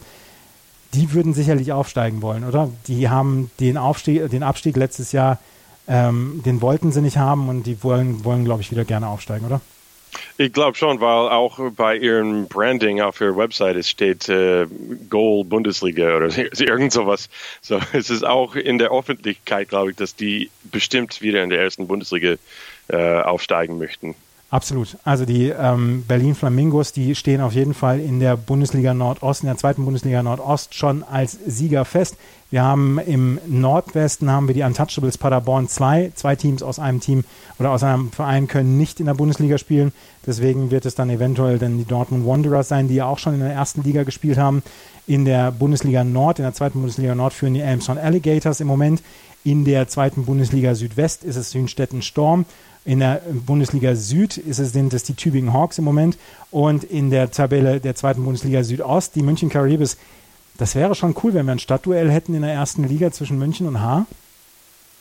die 0.94 1.14
würden 1.14 1.34
sicherlich 1.34 1.72
aufsteigen 1.72 2.22
wollen, 2.22 2.44
oder? 2.44 2.70
Die 2.88 3.10
haben 3.10 3.50
den, 3.60 3.78
Aufstieg, 3.78 4.30
den 4.30 4.44
Abstieg 4.44 4.76
letztes 4.76 5.12
Jahr, 5.12 5.40
ähm, 5.88 6.42
den 6.46 6.62
wollten 6.62 6.92
sie 6.92 7.02
nicht 7.02 7.18
haben 7.18 7.50
und 7.50 7.64
die 7.64 7.84
wollen, 7.84 8.24
wollen 8.24 8.46
glaube 8.46 8.62
ich, 8.62 8.72
wieder 8.72 8.86
gerne 8.86 9.08
aufsteigen, 9.08 9.46
oder? 9.46 9.62
Ich 10.38 10.52
glaube 10.52 10.78
schon, 10.78 11.00
weil 11.00 11.30
auch 11.30 11.60
bei 11.72 11.96
ihrem 11.96 12.48
Branding 12.48 13.02
auf 13.02 13.22
ihrer 13.22 13.38
Website 13.38 13.86
steht 13.86 14.28
äh, 14.28 14.68
Goal 15.10 15.46
Bundesliga 15.46 16.18
oder 16.18 16.30
irgend 16.60 16.92
sowas. 16.92 17.30
So, 17.62 17.80
es 17.94 18.10
ist 18.10 18.26
auch 18.26 18.56
in 18.56 18.78
der 18.78 18.92
Öffentlichkeit, 18.92 19.70
glaube 19.70 19.92
ich, 19.92 19.98
dass 19.98 20.16
die 20.16 20.50
bestimmt 20.64 21.22
wieder 21.22 21.44
in 21.44 21.50
der 21.50 21.62
ersten 21.62 21.88
Bundesliga 21.88 22.36
äh, 22.90 23.22
aufsteigen 23.22 23.78
möchten. 23.78 24.16
Absolut. 24.52 24.98
Also 25.06 25.24
die 25.24 25.48
ähm, 25.48 26.04
Berlin 26.06 26.36
Flamingos, 26.36 26.92
die 26.92 27.16
stehen 27.16 27.40
auf 27.40 27.54
jeden 27.54 27.74
Fall 27.74 28.02
in 28.02 28.20
der 28.20 28.36
Bundesliga 28.36 28.94
Nordost, 28.94 29.44
in 29.44 29.48
der 29.48 29.56
zweiten 29.56 29.86
Bundesliga 29.86 30.22
Nordost 30.22 30.76
schon 30.76 31.04
als 31.04 31.38
Sieger 31.48 31.86
fest. 31.86 32.18
Wir 32.50 32.62
haben 32.62 33.00
im 33.00 33.40
Nordwesten 33.48 34.30
haben 34.30 34.50
wir 34.50 34.54
die 34.54 34.64
Untouchables 34.64 35.18
Paderborn 35.18 35.70
2. 35.70 36.12
Zwei 36.16 36.36
Teams 36.36 36.64
aus 36.64 36.80
einem 36.80 37.00
Team 37.00 37.24
oder 37.60 37.72
aus 37.72 37.82
einem 37.82 38.12
Verein 38.12 38.50
können 38.50 38.78
nicht 38.78 39.00
in 39.00 39.06
der 39.06 39.14
Bundesliga 39.14 39.58
spielen. 39.58 39.94
Deswegen 40.28 40.70
wird 40.70 40.86
es 40.86 40.96
dann 40.96 41.10
eventuell 41.10 41.58
dann 41.58 41.78
die 41.78 41.86
Dortmund 41.86 42.28
Wanderers 42.28 42.68
sein, 42.68 42.90
die 42.90 42.96
ja 42.96 43.06
auch 43.06 43.20
schon 43.20 43.36
in 43.36 43.40
der 43.40 43.54
ersten 43.54 43.84
Liga 43.84 44.04
gespielt 44.04 44.38
haben. 44.38 44.64
In 45.08 45.24
der 45.24 45.54
Bundesliga 45.54 46.04
Nord, 46.04 46.40
in 46.40 46.44
der 46.44 46.54
zweiten 46.54 46.80
Bundesliga 46.80 47.16
Nord 47.16 47.32
führen 47.32 47.54
die 47.54 47.62
Elmshorn 47.62 47.98
Alligators 47.98 48.60
im 48.60 48.68
Moment. 48.68 49.02
In 49.44 49.66
der 49.66 49.88
zweiten 49.88 50.26
Bundesliga 50.26 50.76
Südwest 50.76 51.24
ist 51.24 51.36
es 51.36 51.54
Hünstetten 51.54 52.02
Storm. 52.02 52.46
In 52.86 53.00
der 53.00 53.22
Bundesliga 53.46 53.96
Süd 53.96 54.38
ist 54.38 54.60
es, 54.60 54.74
sind 54.74 54.94
es 54.94 55.04
die 55.04 55.14
Tübingen 55.14 55.54
Hawks 55.54 55.78
im 55.78 55.84
Moment 55.84 56.18
und 56.52 56.84
in 56.84 57.10
der 57.10 57.32
Tabelle 57.32 57.80
der 57.80 57.96
zweiten 57.96 58.24
Bundesliga 58.24 58.64
Südost 58.64 59.16
die 59.16 59.24
München 59.24 59.50
Caribes. 59.50 59.98
Das 60.58 60.76
wäre 60.76 60.94
schon 60.96 61.16
cool, 61.24 61.34
wenn 61.34 61.46
wir 61.46 61.54
ein 61.54 61.60
Stadtduell 61.60 62.12
hätten 62.12 62.36
in 62.36 62.42
der 62.42 62.54
ersten 62.54 62.88
Liga 62.88 63.12
zwischen 63.12 63.40
München 63.40 63.68
und 63.68 63.82
Haar. 63.82 64.06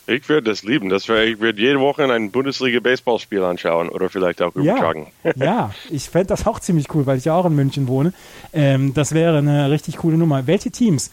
Ich 0.07 0.27
würde 0.27 0.49
das 0.49 0.63
lieben. 0.63 0.89
Das 0.89 1.07
wär, 1.07 1.25
ich 1.25 1.39
würde 1.39 1.61
jede 1.61 1.79
Woche 1.79 2.03
ein 2.11 2.31
Bundesliga-Baseballspiel 2.31 3.43
anschauen 3.43 3.89
oder 3.89 4.09
vielleicht 4.09 4.41
auch 4.41 4.55
übertragen. 4.55 5.07
Ja, 5.23 5.33
ja 5.37 5.71
ich 5.89 6.09
fände 6.09 6.27
das 6.27 6.47
auch 6.47 6.59
ziemlich 6.59 6.93
cool, 6.93 7.05
weil 7.05 7.17
ich 7.17 7.25
ja 7.25 7.35
auch 7.35 7.45
in 7.45 7.55
München 7.55 7.87
wohne. 7.87 8.13
Ähm, 8.53 8.93
das 8.93 9.13
wäre 9.13 9.37
eine 9.37 9.69
richtig 9.69 9.97
coole 9.97 10.17
Nummer. 10.17 10.47
Welche 10.47 10.71
Teams 10.71 11.11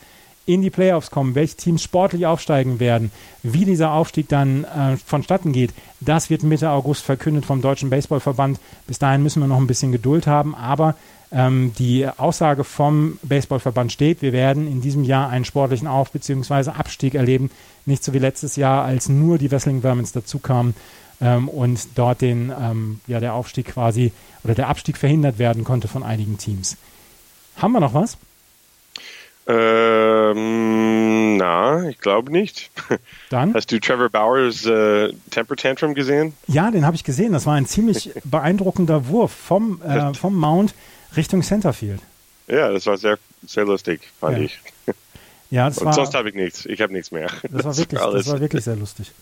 in 0.48 0.62
die 0.62 0.70
Playoffs 0.70 1.10
kommen, 1.10 1.34
welche 1.34 1.56
Teams 1.56 1.82
sportlich 1.82 2.24
aufsteigen 2.24 2.80
werden, 2.80 3.10
wie 3.42 3.66
dieser 3.66 3.92
Aufstieg 3.92 4.28
dann 4.28 4.64
äh, 4.64 4.96
vonstatten 4.96 5.52
geht, 5.52 5.74
das 6.00 6.30
wird 6.30 6.42
Mitte 6.42 6.70
August 6.70 7.04
verkündet 7.04 7.44
vom 7.44 7.60
Deutschen 7.60 7.90
Baseballverband. 7.90 8.58
Bis 8.86 8.98
dahin 8.98 9.22
müssen 9.22 9.40
wir 9.40 9.46
noch 9.46 9.58
ein 9.58 9.66
bisschen 9.66 9.92
Geduld 9.92 10.26
haben, 10.26 10.54
aber 10.54 10.94
ähm, 11.30 11.72
die 11.78 12.08
Aussage 12.08 12.64
vom 12.64 13.18
Baseballverband 13.22 13.92
steht, 13.92 14.22
wir 14.22 14.32
werden 14.32 14.66
in 14.66 14.80
diesem 14.80 15.04
Jahr 15.04 15.28
einen 15.28 15.44
sportlichen 15.44 15.86
Auf- 15.86 16.12
bzw. 16.12 16.70
Abstieg 16.70 17.14
erleben, 17.14 17.50
nicht 17.84 18.02
so 18.02 18.14
wie 18.14 18.18
letztes 18.18 18.56
Jahr, 18.56 18.84
als 18.84 19.10
nur 19.10 19.36
die 19.36 19.50
Wrestling 19.50 19.82
Vermins 19.82 20.12
dazukamen 20.12 20.74
ähm, 21.20 21.50
und 21.50 21.88
dort 21.94 22.22
den, 22.22 22.50
ähm, 22.58 23.00
ja, 23.06 23.20
der 23.20 23.34
Aufstieg 23.34 23.66
quasi 23.66 24.12
oder 24.44 24.54
der 24.54 24.68
Abstieg 24.68 24.96
verhindert 24.96 25.38
werden 25.38 25.62
konnte 25.64 25.88
von 25.88 26.02
einigen 26.02 26.38
Teams. 26.38 26.78
Haben 27.56 27.72
wir 27.72 27.80
noch 27.80 27.92
was? 27.92 28.16
Ähm, 29.48 31.36
na, 31.36 31.88
ich 31.88 31.98
glaube 31.98 32.30
nicht. 32.32 32.70
Dann? 33.30 33.54
Hast 33.54 33.70
du 33.72 33.78
Trevor 33.80 34.08
Bauers 34.08 34.66
äh, 34.66 35.12
Temper 35.30 35.56
Tantrum 35.56 35.94
gesehen? 35.94 36.34
Ja, 36.46 36.70
den 36.70 36.84
habe 36.86 36.96
ich 36.96 37.04
gesehen. 37.04 37.32
Das 37.32 37.46
war 37.46 37.54
ein 37.54 37.66
ziemlich 37.66 38.10
beeindruckender 38.24 39.08
Wurf 39.08 39.32
vom, 39.32 39.80
äh, 39.82 40.14
vom 40.14 40.36
Mount 40.36 40.74
Richtung 41.16 41.42
Centerfield. 41.42 42.00
Ja, 42.46 42.70
das 42.70 42.86
war 42.86 42.96
sehr, 42.96 43.18
sehr 43.46 43.64
lustig, 43.64 44.00
fand 44.20 44.38
Ja. 44.38 44.44
ich. 44.44 44.58
Ja, 45.50 45.66
das 45.66 45.78
Und 45.78 45.86
war, 45.86 45.92
sonst 45.94 46.12
habe 46.12 46.28
ich 46.28 46.34
nichts. 46.34 46.66
Ich 46.66 46.82
habe 46.82 46.92
nichts 46.92 47.10
mehr. 47.10 47.30
das 47.50 47.64
war, 47.64 47.74
wirklich, 47.74 47.98
das 47.98 48.26
war 48.28 48.38
wirklich 48.38 48.64
sehr 48.64 48.76
lustig. 48.76 49.12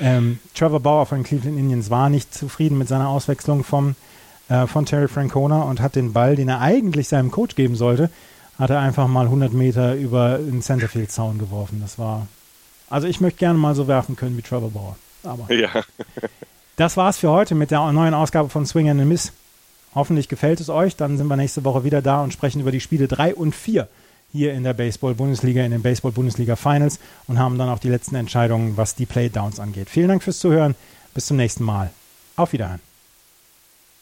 Ähm, 0.00 0.40
Trevor 0.52 0.80
Bauer 0.80 1.06
von 1.06 1.22
Cleveland 1.22 1.56
Indians 1.56 1.90
war 1.90 2.10
nicht 2.10 2.34
zufrieden 2.34 2.76
mit 2.76 2.88
seiner 2.88 3.08
Auswechslung 3.08 3.62
vom, 3.62 3.94
äh, 4.48 4.66
von 4.66 4.84
Terry 4.84 5.06
Francona 5.06 5.62
und 5.62 5.80
hat 5.80 5.94
den 5.94 6.12
Ball, 6.12 6.34
den 6.34 6.48
er 6.48 6.60
eigentlich 6.60 7.06
seinem 7.06 7.30
Coach 7.30 7.54
geben 7.54 7.76
sollte, 7.76 8.10
hat 8.58 8.70
er 8.70 8.80
einfach 8.80 9.06
mal 9.08 9.26
100 9.26 9.52
Meter 9.52 9.94
über 9.94 10.38
den 10.38 10.62
Centerfield-Zaun 10.62 11.38
geworfen. 11.38 11.80
Das 11.80 11.98
war, 11.98 12.26
also 12.88 13.06
ich 13.06 13.20
möchte 13.20 13.38
gerne 13.38 13.58
mal 13.58 13.74
so 13.74 13.88
werfen 13.88 14.16
können 14.16 14.36
wie 14.36 14.42
Trevor 14.42 14.70
Bauer. 14.70 14.96
Aber 15.22 15.52
Ja, 15.54 15.70
das 16.76 16.96
war's 16.96 17.18
für 17.18 17.30
heute 17.30 17.54
mit 17.54 17.70
der 17.70 17.90
neuen 17.92 18.14
Ausgabe 18.14 18.48
von 18.48 18.66
Swing 18.66 18.88
and 18.88 19.04
Miss. 19.06 19.32
Hoffentlich 19.94 20.28
gefällt 20.28 20.60
es 20.60 20.68
euch. 20.68 20.96
Dann 20.96 21.16
sind 21.16 21.26
wir 21.26 21.36
nächste 21.36 21.64
Woche 21.64 21.84
wieder 21.84 22.02
da 22.02 22.22
und 22.22 22.32
sprechen 22.32 22.60
über 22.60 22.70
die 22.70 22.80
Spiele 22.80 23.08
3 23.08 23.34
und 23.34 23.54
4 23.54 23.88
hier 24.32 24.52
in 24.52 24.64
der 24.64 24.74
Baseball-Bundesliga, 24.74 25.64
in 25.64 25.70
den 25.70 25.82
Baseball-Bundesliga-Finals 25.82 26.98
und 27.26 27.38
haben 27.38 27.56
dann 27.58 27.70
auch 27.70 27.78
die 27.78 27.88
letzten 27.88 28.16
Entscheidungen, 28.16 28.76
was 28.76 28.94
die 28.94 29.06
Playdowns 29.06 29.60
angeht. 29.60 29.88
Vielen 29.88 30.08
Dank 30.08 30.22
fürs 30.22 30.38
Zuhören. 30.38 30.74
Bis 31.14 31.26
zum 31.26 31.38
nächsten 31.38 31.64
Mal. 31.64 31.90
Auf 32.36 32.52
Wiederhören. 32.52 32.80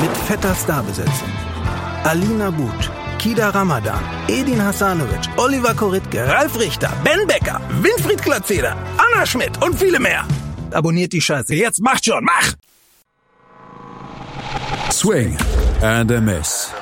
Mit 0.00 0.16
fetter 0.28 0.54
Starbesetzung. 0.54 1.32
Alina 2.04 2.50
But, 2.50 2.90
Kida 3.18 3.48
Ramadan, 3.54 4.02
Edin 4.28 4.60
Hasanovic, 4.60 5.28
Oliver 5.36 5.74
Koritke, 5.74 6.26
Ralf 6.26 6.58
Richter, 6.58 6.90
Ben 7.04 7.26
Becker, 7.26 7.60
Winfried 7.82 8.22
Glatzeder, 8.22 8.76
Anna 8.96 9.26
Schmidt 9.26 9.62
und 9.64 9.74
viele 9.78 9.98
mehr. 9.98 10.24
Abonniert 10.72 11.12
die 11.12 11.20
Scheiße. 11.20 11.54
Jetzt 11.54 11.80
macht 11.80 12.04
schon, 12.04 12.24
mach! 12.24 12.54
Swing 14.92 15.36
and 15.82 16.12
a 16.12 16.20
Miss. 16.20 16.72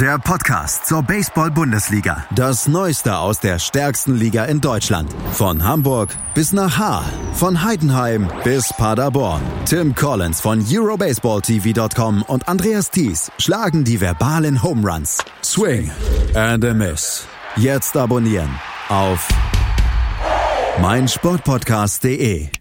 Der 0.00 0.18
Podcast 0.18 0.86
zur 0.86 1.02
Baseball-Bundesliga. 1.02 2.24
Das 2.34 2.66
Neueste 2.66 3.18
aus 3.18 3.38
der 3.38 3.58
stärksten 3.58 4.16
Liga 4.16 4.46
in 4.46 4.62
Deutschland. 4.62 5.12
Von 5.32 5.62
Hamburg 5.62 6.16
bis 6.32 6.54
nach 6.54 6.78
Haar. 6.78 7.04
Von 7.34 7.62
Heidenheim 7.62 8.26
bis 8.42 8.72
Paderborn. 8.72 9.42
Tim 9.66 9.94
Collins 9.94 10.40
von 10.40 10.64
EuroBaseballTV.com 10.66 12.22
und 12.22 12.48
Andreas 12.48 12.90
Thies 12.90 13.30
schlagen 13.36 13.84
die 13.84 14.00
verbalen 14.00 14.62
Home 14.62 14.90
Runs. 14.90 15.18
Swing 15.44 15.90
and 16.34 16.64
a 16.64 16.72
Miss. 16.72 17.26
Jetzt 17.56 17.94
abonnieren 17.94 18.48
auf 18.88 19.28
meinsportpodcast.de. 20.80 22.59